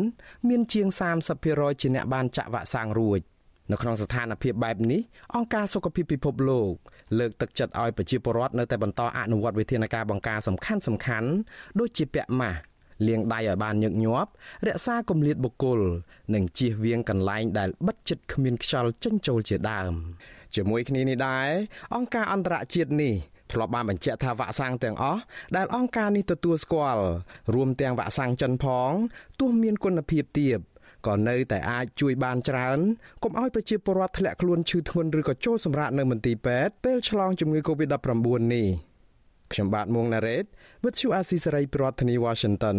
[0.48, 0.86] មានជាង
[1.34, 3.20] 30%ជាអ្នកបានចាក់វ៉ាក់សាំងរួច
[3.70, 5.00] នៅក្នុងស្ថានភាពបែបនេះ
[5.34, 6.72] អង្គការសុខភាពពិភពលោក
[7.18, 11.28] លើកទឹកចិត្តឲ្យប្រជាពលរដ្ឋនៅតែបន្តអនុវត្តវិធានការបង្ការសំខាន់សំខាន់
[11.80, 12.58] ដូចជាពាក់ម៉ាស់
[13.08, 14.30] លាងដៃឲ្យបានញឹកញាប់
[14.66, 15.80] រក្សាគម្លាតបុគ្គល
[16.34, 19.92] និងជៀសវាងកន្លែងដែលបិទជិតគ្មានខ្យល់ចេញចូលជាដើម
[20.54, 21.48] ជាមួយគ្នានេះដែរ
[21.94, 23.14] អង្គការអន្តរជាតិនេះ
[23.52, 25.20] ធ្លាប់បានបញ្ជាក់ថាវ៉ាក់សាំងទាំងអស់
[25.56, 27.04] ដែលអង្គការនេះទទួលស្គាល់
[27.54, 28.92] រួមទាំងវ៉ាក់សាំងចិនផង
[29.40, 30.58] ទោះមានគុណភាពទាប
[31.06, 32.78] ក៏នៅតែអាចជួយបានច្រើន
[33.22, 38.66] កុំឲ្យប្រជាពលរដ្ឋធ្លាក់ខ្លួនឈឺធ្ងន់ឬក៏ចូលសម្រាកនៅមន្ទីរពេទ្យពេលឆ្លងជំងឺ Covid-19 នេះ
[39.52, 40.44] ខ្ញុំបាទមួងណារ៉េត
[40.82, 42.78] With you Asia Saray ប្រធានាទី Washington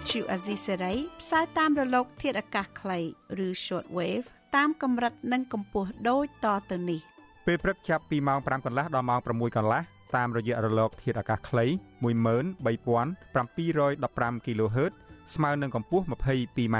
[0.00, 2.98] ទ្យុអាស៊ីសេរីផ្សាយតាមរលក ធាតុអាកាសខ្លី
[3.46, 4.26] ឬ short wave
[4.56, 7.00] តាមកម្រិតនិងកម្ពស់ដូចតទៅនេះ
[7.46, 9.80] ពេលព្រឹកចាប់ពីម៉ោង5កន្លះដល់ម៉ោង6កន្លះ
[10.16, 11.64] តាមរយៈរលក ធាតុអាកាសខ្លី
[12.04, 14.92] 13715 kHz
[15.34, 16.76] ស្មើនឹងកម្ពស់ 22m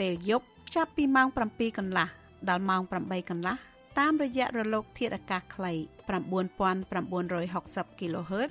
[0.00, 2.08] ពេលយប់ចាប់ពីម៉ោង7កន្លះ
[2.48, 3.56] ដល់ម៉ោង8កន្លះ
[3.98, 5.72] តាមរយៈរលក ធាតុអាកាសខ្លី
[6.86, 8.50] 9960 kHz